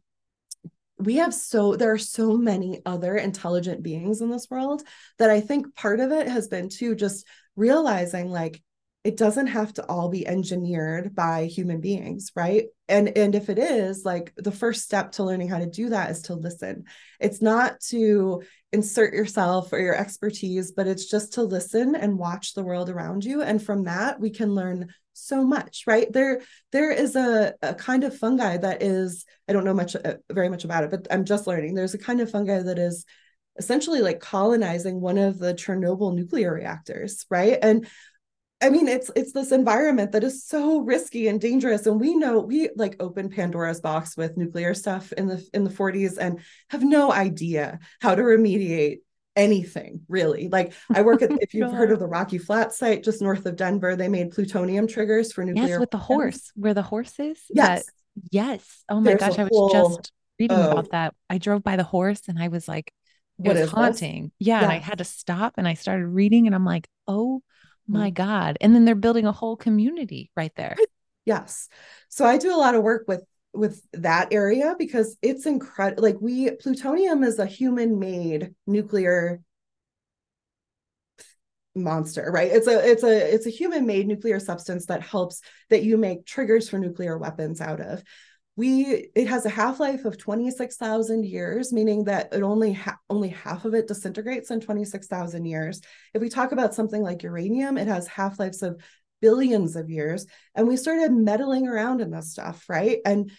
[0.98, 4.82] we have so there are so many other intelligent beings in this world
[5.18, 8.62] that I think part of it has been too just realizing like
[9.02, 12.66] it doesn't have to all be engineered by human beings right?
[12.88, 16.10] And and if it is like the first step to learning how to do that
[16.10, 16.84] is to listen.
[17.18, 18.42] It's not to
[18.72, 23.24] insert yourself or your expertise but it's just to listen and watch the world around
[23.24, 23.40] you.
[23.42, 26.12] And from that we can learn so much right?
[26.12, 26.42] There
[26.72, 30.48] there is a, a kind of fungi that is i don't know much uh, very
[30.48, 31.74] much about it but i'm just learning.
[31.74, 33.06] There's a kind of fungi that is
[33.58, 37.58] essentially like colonizing one of the chernobyl nuclear reactors right?
[37.62, 37.86] And
[38.62, 42.40] I mean, it's it's this environment that is so risky and dangerous, and we know
[42.40, 46.82] we like opened Pandora's box with nuclear stuff in the in the 40s and have
[46.82, 48.98] no idea how to remediate
[49.34, 50.48] anything really.
[50.48, 53.56] Like I work at if you've heard of the Rocky Flat site just north of
[53.56, 55.66] Denver, they made plutonium triggers for nuclear.
[55.66, 57.40] Yes, with the horse, where the horse is.
[57.48, 57.92] Yes, that,
[58.30, 58.84] yes.
[58.90, 60.88] Oh my There's gosh, I was whole, just reading about oh.
[60.92, 61.14] that.
[61.30, 62.92] I drove by the horse and I was like,
[63.38, 64.24] it what was haunting.
[64.38, 64.48] This?
[64.48, 64.62] Yeah, yes.
[64.64, 67.42] and I had to stop and I started reading and I'm like, oh
[67.90, 68.14] my mm-hmm.
[68.14, 68.58] God.
[68.60, 70.76] And then they're building a whole community right there.
[71.26, 71.68] Yes.
[72.08, 73.22] So I do a lot of work with
[73.52, 79.40] with that area because it's incredible like we plutonium is a human made nuclear
[81.74, 85.82] monster right it's a it's a it's a human made nuclear substance that helps that
[85.82, 88.02] you make triggers for nuclear weapons out of
[88.60, 93.64] we it has a half-life of 26,000 years meaning that it only ha- only half
[93.64, 95.80] of it disintegrates in 26,000 years.
[96.12, 98.78] If we talk about something like uranium it has half-lives of
[99.22, 102.98] billions of years and we started meddling around in this stuff right?
[103.06, 103.30] And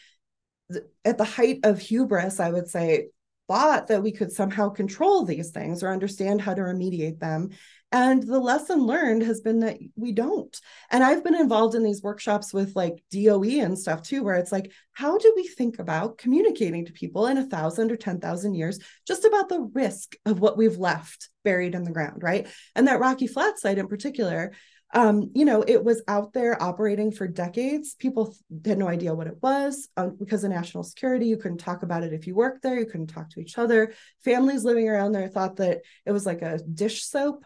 [0.72, 3.10] th- at the height of hubris i would say
[3.48, 7.50] thought that we could somehow control these things or understand how to remediate them
[7.92, 10.56] And the lesson learned has been that we don't.
[10.90, 14.52] And I've been involved in these workshops with like DOE and stuff too, where it's
[14.52, 18.80] like, how do we think about communicating to people in a thousand or 10,000 years
[19.06, 22.48] just about the risk of what we've left buried in the ground, right?
[22.76, 24.54] And that Rocky Flat site in particular,
[24.94, 27.96] um, you know, it was out there operating for decades.
[27.96, 28.36] People
[28.66, 31.28] had no idea what it was um, because of national security.
[31.28, 32.78] You couldn't talk about it if you worked there.
[32.78, 33.94] You couldn't talk to each other.
[34.24, 37.46] Families living around there thought that it was like a dish soap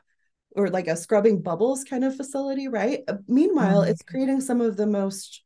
[0.55, 3.01] or like a scrubbing bubbles kind of facility, right?
[3.07, 3.91] Uh, meanwhile, mm-hmm.
[3.91, 5.43] it's creating some of the most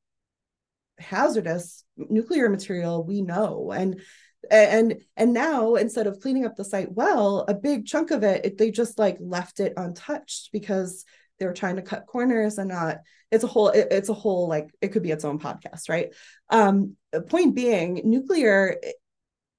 [0.99, 3.71] hazardous nuclear material we know.
[3.71, 4.01] And
[4.49, 8.45] and and now instead of cleaning up the site well, a big chunk of it,
[8.45, 11.05] it they just like left it untouched because
[11.39, 12.97] they were trying to cut corners and not
[13.31, 16.13] it's a whole it, it's a whole like it could be its own podcast right
[16.49, 16.95] um
[17.27, 18.77] point being nuclear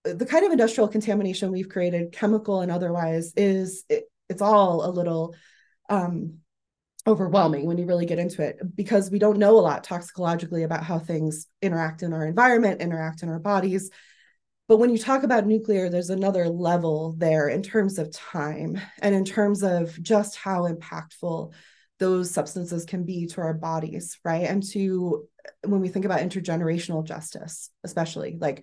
[0.05, 4.91] the kind of industrial contamination we've created chemical and otherwise is it, it's all a
[4.91, 5.35] little
[5.89, 6.39] um
[7.07, 10.85] overwhelming when you really get into it because we don't know a lot toxicologically about
[10.85, 13.91] how things interact in our environment interact in our bodies
[14.71, 19.17] but when you talk about nuclear, there's another level there in terms of time and
[19.17, 21.53] in terms of just how impactful
[21.99, 24.45] those substances can be to our bodies, right?
[24.45, 25.27] And to
[25.65, 28.63] when we think about intergenerational justice, especially like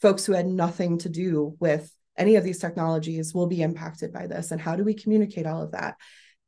[0.00, 4.26] folks who had nothing to do with any of these technologies will be impacted by
[4.26, 4.50] this.
[4.50, 5.96] And how do we communicate all of that?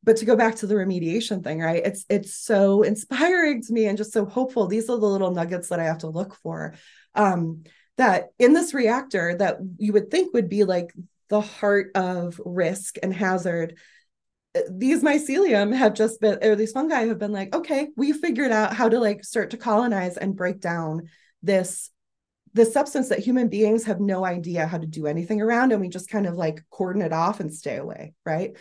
[0.04, 1.82] But to go back to the remediation thing, right?
[1.84, 4.66] It's it's so inspiring to me and just so hopeful.
[4.66, 6.74] These are the little nuggets that I have to look for.
[7.14, 7.64] Um,
[7.98, 10.92] that in this reactor that you would think would be like
[11.28, 13.78] the heart of risk and hazard
[14.70, 18.74] these mycelium have just been or these fungi have been like okay we figured out
[18.74, 21.08] how to like start to colonize and break down
[21.42, 21.90] this
[22.55, 25.88] this substance that human beings have no idea how to do anything around and we
[25.88, 28.57] just kind of like cordon it off and stay away right?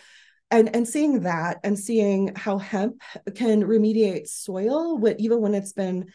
[0.49, 3.01] And and seeing that and seeing how hemp
[3.35, 6.11] can remediate soil even when it's been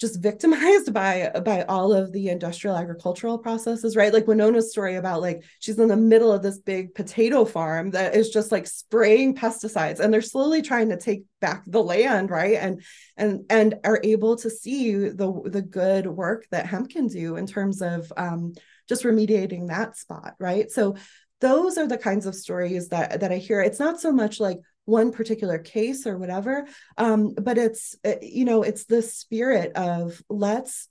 [0.00, 4.12] just victimized by by all of the industrial agricultural processes right?
[4.12, 8.14] Like winona's story about like she's in the middle of this big potato farm that
[8.14, 12.56] is just like spraying pesticides and they're slowly trying to take back the land right?
[12.56, 12.82] And
[13.16, 17.46] and and are able to see the the good work that hemp can do in
[17.46, 18.54] terms of um,
[18.88, 20.70] just remediating that spot right?
[20.70, 20.96] So
[21.40, 23.60] those are the kinds of stories that that i hear.
[23.60, 24.58] It's not so much like
[24.90, 26.66] one particular case or whatever
[26.98, 30.88] um, but it's uh, you know it's the spirit of let's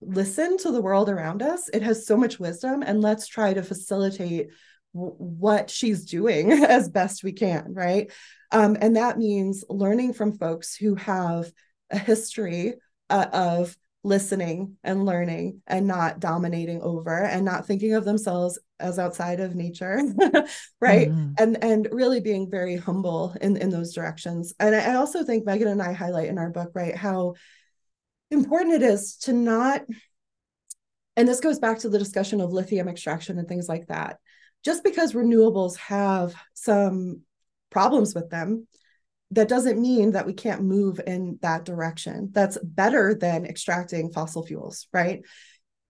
[0.00, 1.68] listen to the world around us.
[1.68, 4.48] It has so much wisdom and let's try to facilitate
[4.94, 8.10] w- what she's doing as best we can right?
[8.52, 11.50] Um, and that means learning from folks who have
[11.90, 12.74] a history
[13.10, 18.98] uh, of listening and learning and not dominating over and not thinking of themselves as
[18.98, 20.00] outside of nature
[20.80, 21.08] right?
[21.08, 21.32] Mm-hmm.
[21.38, 24.54] and and really being very humble in in those directions.
[24.60, 27.34] And I, I also think Meghan and i highlight in our book right how
[28.30, 29.82] important it is to not
[31.18, 34.18] and this goes back to the discussion of lithium extraction and things like that.
[34.64, 37.22] Just because renewables have some
[37.70, 38.68] problems with them
[39.30, 42.30] that doesn't mean that we can't move in that direction.
[42.32, 45.22] That's better than extracting fossil fuels, right?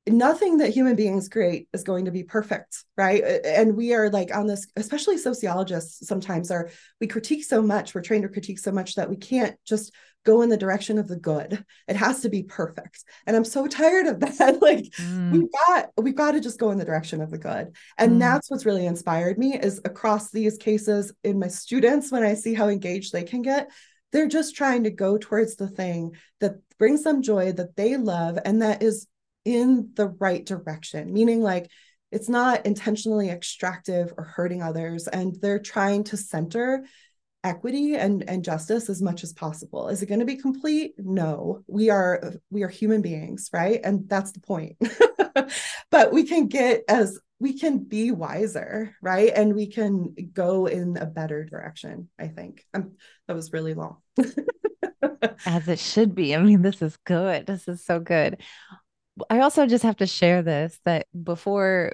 [0.09, 3.23] Nothing that human beings create is going to be perfect, right?
[3.45, 6.71] And we are like on this, especially sociologists sometimes are,
[7.01, 9.95] we critique so much, we're trained to critique so much that we can't just
[10.25, 11.65] go in the direction of the good.
[11.87, 13.05] It has to be perfect.
[13.27, 14.59] And I'm so tired of that.
[14.63, 15.33] like mm.
[15.33, 17.75] we've got we've got to just go in the direction of the good.
[17.97, 18.19] And mm.
[18.19, 22.55] that's what's really inspired me is across these cases in my students when I see
[22.55, 23.71] how engaged they can get,
[24.13, 28.39] they're just trying to go towards the thing that brings them joy that they love
[28.45, 29.07] and that is
[29.45, 31.13] in the right direction.
[31.13, 31.71] Meaning like
[32.11, 36.85] it's not intentionally extractive or hurting others and they're trying to center
[37.45, 39.89] equity and, and justice as much as possible.
[39.89, 40.95] Is it going to be complete?
[40.99, 41.63] No.
[41.67, 43.81] We are we are human beings, right?
[43.83, 44.77] And that's the point.
[45.91, 49.31] but we can get as we can be wiser, right?
[49.35, 52.65] And we can go in a better direction, I think.
[52.75, 53.99] Um, that was really long.
[55.47, 56.35] as it should be.
[56.35, 57.47] I mean, this is good.
[57.47, 58.43] This is so good.
[59.31, 61.93] I also just have to share this that before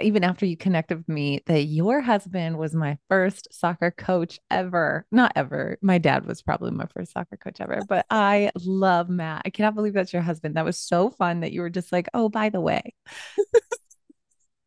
[0.00, 5.04] even after you connected with me that your husband was my first soccer coach ever.
[5.10, 5.78] Not ever.
[5.82, 9.42] My dad was probably my first soccer coach ever, but I love Matt.
[9.44, 10.56] I cannot believe that's your husband.
[10.56, 12.94] That was so fun that you were just like, oh, by the way.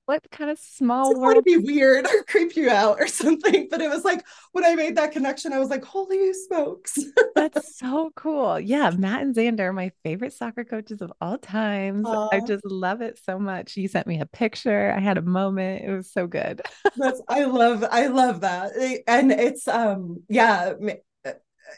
[0.09, 1.35] What kind of small world?
[1.35, 3.67] to be weird or creep you out or something.
[3.69, 6.97] But it was like when I made that connection, I was like, holy smokes.
[7.35, 8.59] That's so cool.
[8.59, 8.89] Yeah.
[8.89, 12.07] Matt and Xander, are my favorite soccer coaches of all times.
[12.07, 12.29] Aww.
[12.31, 13.77] I just love it so much.
[13.77, 14.91] You sent me a picture.
[14.97, 15.85] I had a moment.
[15.85, 16.63] It was so good.
[16.97, 18.71] That's I love I love that.
[19.05, 20.73] And it's um yeah,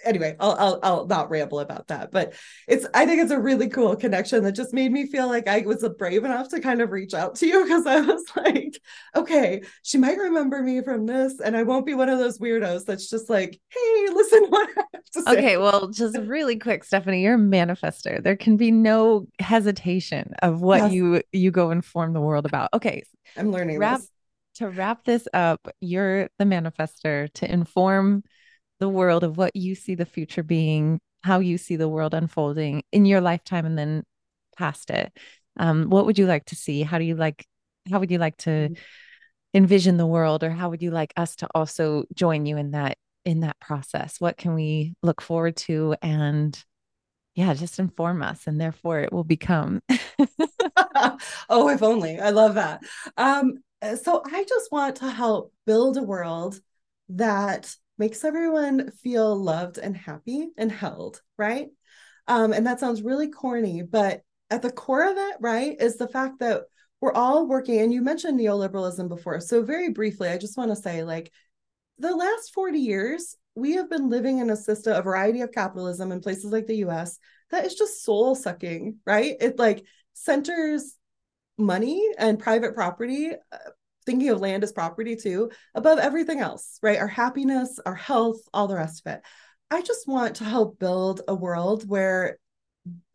[0.03, 2.33] anyway, I'll, I'll I'll not ramble about that, but
[2.67, 5.61] it's I think it's a really cool connection that just made me feel like I
[5.61, 8.79] was brave enough to kind of reach out to you because I was like,
[9.15, 12.85] okay, she might remember me from this, and I won't be one of those weirdos
[12.85, 15.31] that's just like, hey, listen what I have to say.
[15.31, 18.21] Okay, well, just really quick, Stephanie, you're a manifester.
[18.21, 20.93] There can be no hesitation of what yes.
[20.93, 22.69] you you go inform the world about.
[22.73, 23.03] Okay,
[23.37, 24.09] I'm learning wrap, this.
[24.55, 28.23] To wrap this up, you're the manifester to inform
[28.81, 32.83] the world of what you see the future being, how you see the world unfolding
[32.91, 34.03] in your lifetime and then
[34.57, 35.13] past it.
[35.55, 36.81] Um, what would you like to see?
[36.81, 37.45] How do you like,
[37.89, 38.73] how would you like to mm-hmm.
[39.53, 42.97] envision the world or how would you like us to also join you in that,
[43.23, 44.19] in that process?
[44.19, 45.95] What can we look forward to?
[46.01, 46.61] And
[47.35, 49.81] yeah, just inform us and therefore it will become.
[51.49, 52.19] oh, if only.
[52.19, 52.81] I love that.
[53.15, 53.59] Um,
[54.01, 56.59] so I just want to help build a world
[57.09, 61.67] that makes everyone feel loved and happy and held, right?
[62.27, 66.07] Um, and that sounds really corny, but at the core of it, right, is the
[66.07, 66.63] fact that
[66.99, 67.79] we're all working.
[67.79, 69.39] And you mentioned neoliberalism before.
[69.39, 71.31] So, very briefly, I just want to say, like,
[71.97, 76.11] the last 40 years, we have been living in a system, a variety of capitalism
[76.11, 77.17] in places like the US
[77.49, 79.35] that is just soul sucking, right?
[79.39, 79.83] It like
[80.13, 80.95] centers
[81.57, 83.57] money and private property uh,
[84.05, 86.99] thinking of land as property too, above everything else, right?
[86.99, 89.21] Our happiness, our health, all the rest of it.
[89.69, 92.37] I just want to help build a world where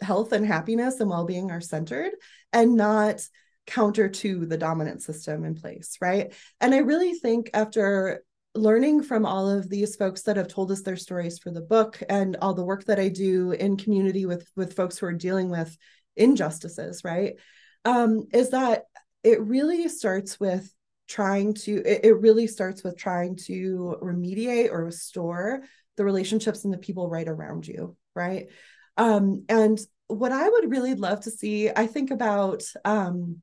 [0.01, 2.13] health and happiness and well-being are centered
[2.53, 3.21] and not
[3.67, 6.33] counter to the dominant system in place, right?
[6.61, 8.23] And I really think after
[8.55, 12.03] learning from all of these folks that have told us their stories for the book
[12.09, 15.51] and all the work that I do in community with with folks who are dealing
[15.51, 15.77] with
[16.17, 17.35] injustices, right?
[17.85, 18.85] Um, is that
[19.23, 20.73] it really starts with
[21.09, 25.63] trying to it, it really starts with trying to remediate or restore
[25.97, 28.49] the relationships and the people right around you right?
[28.97, 29.79] Um and
[30.09, 33.43] what i would really love to see i think about um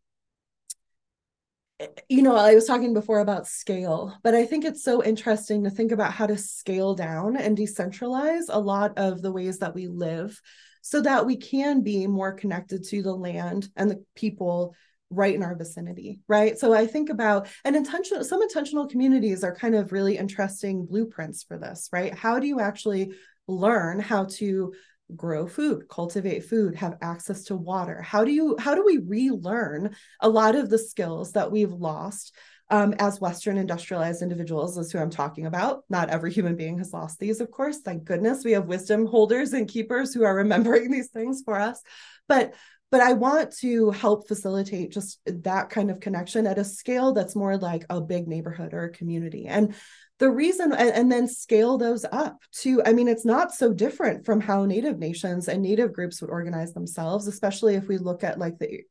[2.08, 5.70] you know i was talking before about scale but i think it's so interesting to
[5.70, 9.88] think about how to scale down and decentralize a lot of the ways that we
[9.88, 10.40] live
[10.82, 14.76] so that we can be more connected to the land and the people
[15.14, 19.56] right in our vicinity right so i think about and intentional some intentional communities are
[19.56, 23.14] kind of really interesting blueprints for this right how do you actually
[23.48, 24.74] learn how to
[25.16, 29.96] grow food cultivate food have access to water how do you how do we relearn
[30.22, 32.34] a lot of the skills that we've lost
[32.74, 35.84] um, as Western industrialized individuals, is who I'm talking about.
[35.90, 37.80] Not every human being has lost these, of course.
[37.80, 41.82] Thank goodness we have wisdom holders and keepers who are remembering these things for us.
[42.28, 42.56] But
[42.94, 47.36] but I want to help facilitate just that kind of connection at a scale that's
[47.36, 49.48] more like a big neighborhood or a community.
[49.48, 49.74] And
[50.20, 54.28] the reason, and, and, then scale those up to, I mean, it's not so different
[54.28, 58.38] from how Native nations and Native groups would organize themselves, especially if we look at
[58.38, 58.82] like the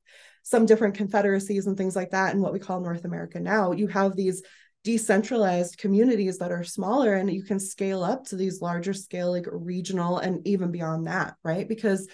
[0.43, 3.71] some different confederacies and things like that and what we call North America now.
[3.71, 4.43] You have these
[4.83, 9.47] decentralized communities that are smaller and you can scale up to these larger scale like
[9.49, 12.09] regional and even beyond that right because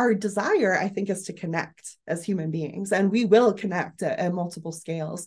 [0.00, 4.18] our desire, I think, is to connect as human beings, and we will connect at,
[4.18, 5.26] at multiple scales.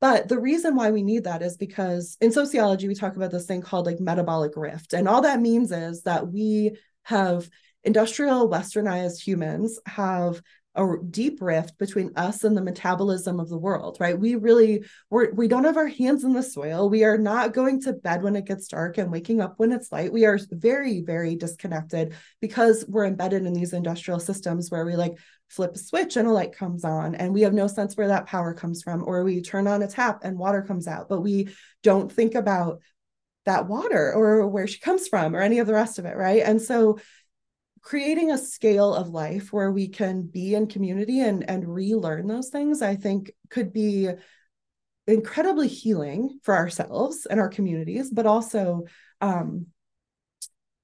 [0.00, 3.46] But the reason why we need that is because in sociology, we talk about this
[3.46, 4.92] thing called like metabolic rift.
[4.92, 7.48] And all that means is that we have
[7.82, 10.40] industrial westernized humans have
[10.74, 14.18] a deep rift between us and the metabolism of the world right?
[14.18, 16.88] We really we're, we don't have our hands in the soil.
[16.88, 19.92] We are not going to bed when it gets dark and waking up when it's
[19.92, 20.12] light.
[20.12, 25.18] We are very very disconnected because we're embedded in these industrial systems where we like
[25.48, 28.26] flip a switch and a light comes on and we have no sense where that
[28.26, 31.48] power comes from or we turn on a tap and water comes out but we
[31.82, 32.80] don't think about
[33.44, 36.42] that water or where she comes from or any of the rest of it right?
[36.42, 36.98] And so
[37.82, 42.48] creating a scale of life where we can be in community and and relearn those
[42.48, 44.08] things i think could be
[45.06, 48.84] incredibly healing for ourselves and our communities but also
[49.20, 49.66] um,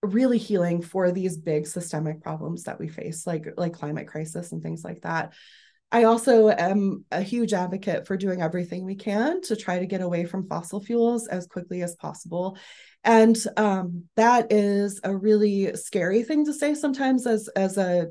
[0.03, 4.63] really healing for these big systemic problems that we face like like climate crisis and
[4.63, 5.33] things like that
[5.91, 10.03] I also am a huge advocate for doing everything we can to try to get
[10.03, 12.59] away from fossil fuels as quickly as possible.
[13.05, 18.09] And um, that is a really scary thing to say sometimes as as a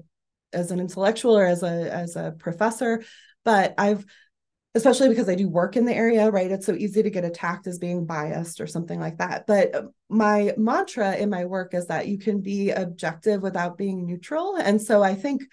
[0.54, 3.04] as an intellectual or as a as a professor.
[3.44, 4.06] But I've
[4.74, 6.52] especially because I do work in the area, right?
[6.52, 9.48] It's so easy to get attacked as being biased or something like that.
[9.48, 14.06] But uh, my mantra in my work is that you can be objective without being
[14.06, 14.56] neutral.
[14.56, 15.44] And so I think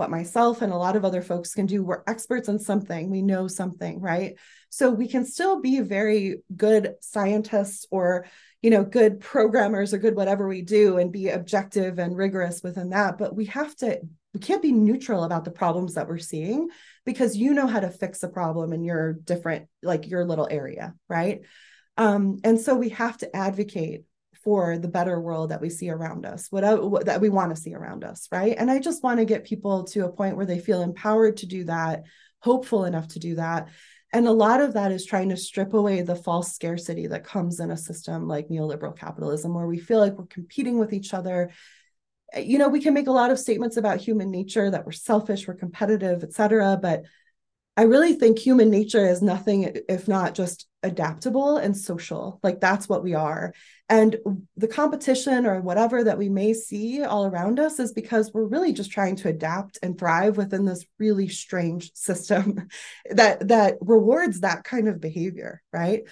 [0.00, 3.20] what myself and a lot of other folks can do, we're experts in something, we
[3.20, 4.38] know something, right?
[4.70, 8.24] So we can still be very good scientists or
[8.62, 12.90] you know good programmers or good whatever we do and be objective and rigorous within
[12.90, 13.18] that.
[13.18, 14.00] But we have to
[14.32, 16.68] we can't be neutral about the problems that we're seeing
[17.04, 20.94] because you know how to fix a problem in your different like your little area
[21.08, 21.42] right?
[21.98, 24.04] Um, and so we have to advocate
[24.42, 27.60] for the better world that we see around us whatever what, that we want to
[27.60, 28.56] see around us right?
[28.58, 31.46] And i just want to get people to a point where they feel empowered to
[31.46, 32.04] do that
[32.40, 33.68] hopeful enough to do that.
[34.12, 37.60] And a lot of that is trying to strip away the false scarcity that comes
[37.60, 41.50] in a system like neoliberal capitalism where we feel like we're competing with each other.
[42.36, 45.48] You know we can make a lot of statements about human nature that we're selfish
[45.48, 47.02] we're competitive etc but
[47.76, 52.88] i really think human nature is nothing if not just adaptable and social like that's
[52.88, 53.52] what we are
[53.88, 54.16] and
[54.56, 58.72] the competition or whatever that we may see all around us is because we're really
[58.72, 62.66] just trying to adapt and thrive within this really strange system
[63.10, 66.04] that that rewards that kind of behavior right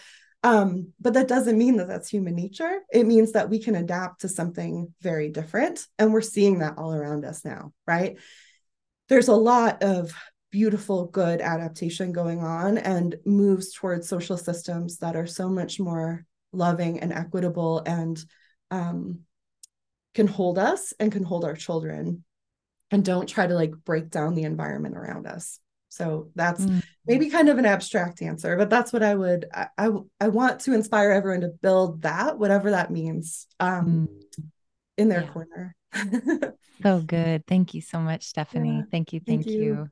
[0.44, 2.80] um, but that doesn't mean that that's human nature.
[2.92, 5.84] It means that we can adapt to something very different.
[5.98, 8.18] And we're seeing that all around us now, right?
[9.08, 10.12] There's a lot of
[10.50, 16.24] beautiful, good adaptation going on and moves towards social systems that are so much more
[16.52, 18.24] loving and equitable and
[18.70, 19.20] um,
[20.14, 22.24] can hold us and can hold our children
[22.90, 25.60] and don't try to like break down the environment around us.
[25.90, 26.82] So that's mm.
[27.06, 30.60] maybe kind of an abstract answer, but that's what I would I, I, I want
[30.60, 34.44] to inspire everyone to build that, whatever that means, um, mm.
[34.96, 35.28] in their yeah.
[35.28, 35.76] corner.
[36.82, 37.46] so good.
[37.46, 38.78] Thank you so much, Stephanie.
[38.78, 38.82] Yeah.
[38.90, 39.20] Thank you.
[39.20, 39.62] Thank, thank you.
[39.62, 39.90] you.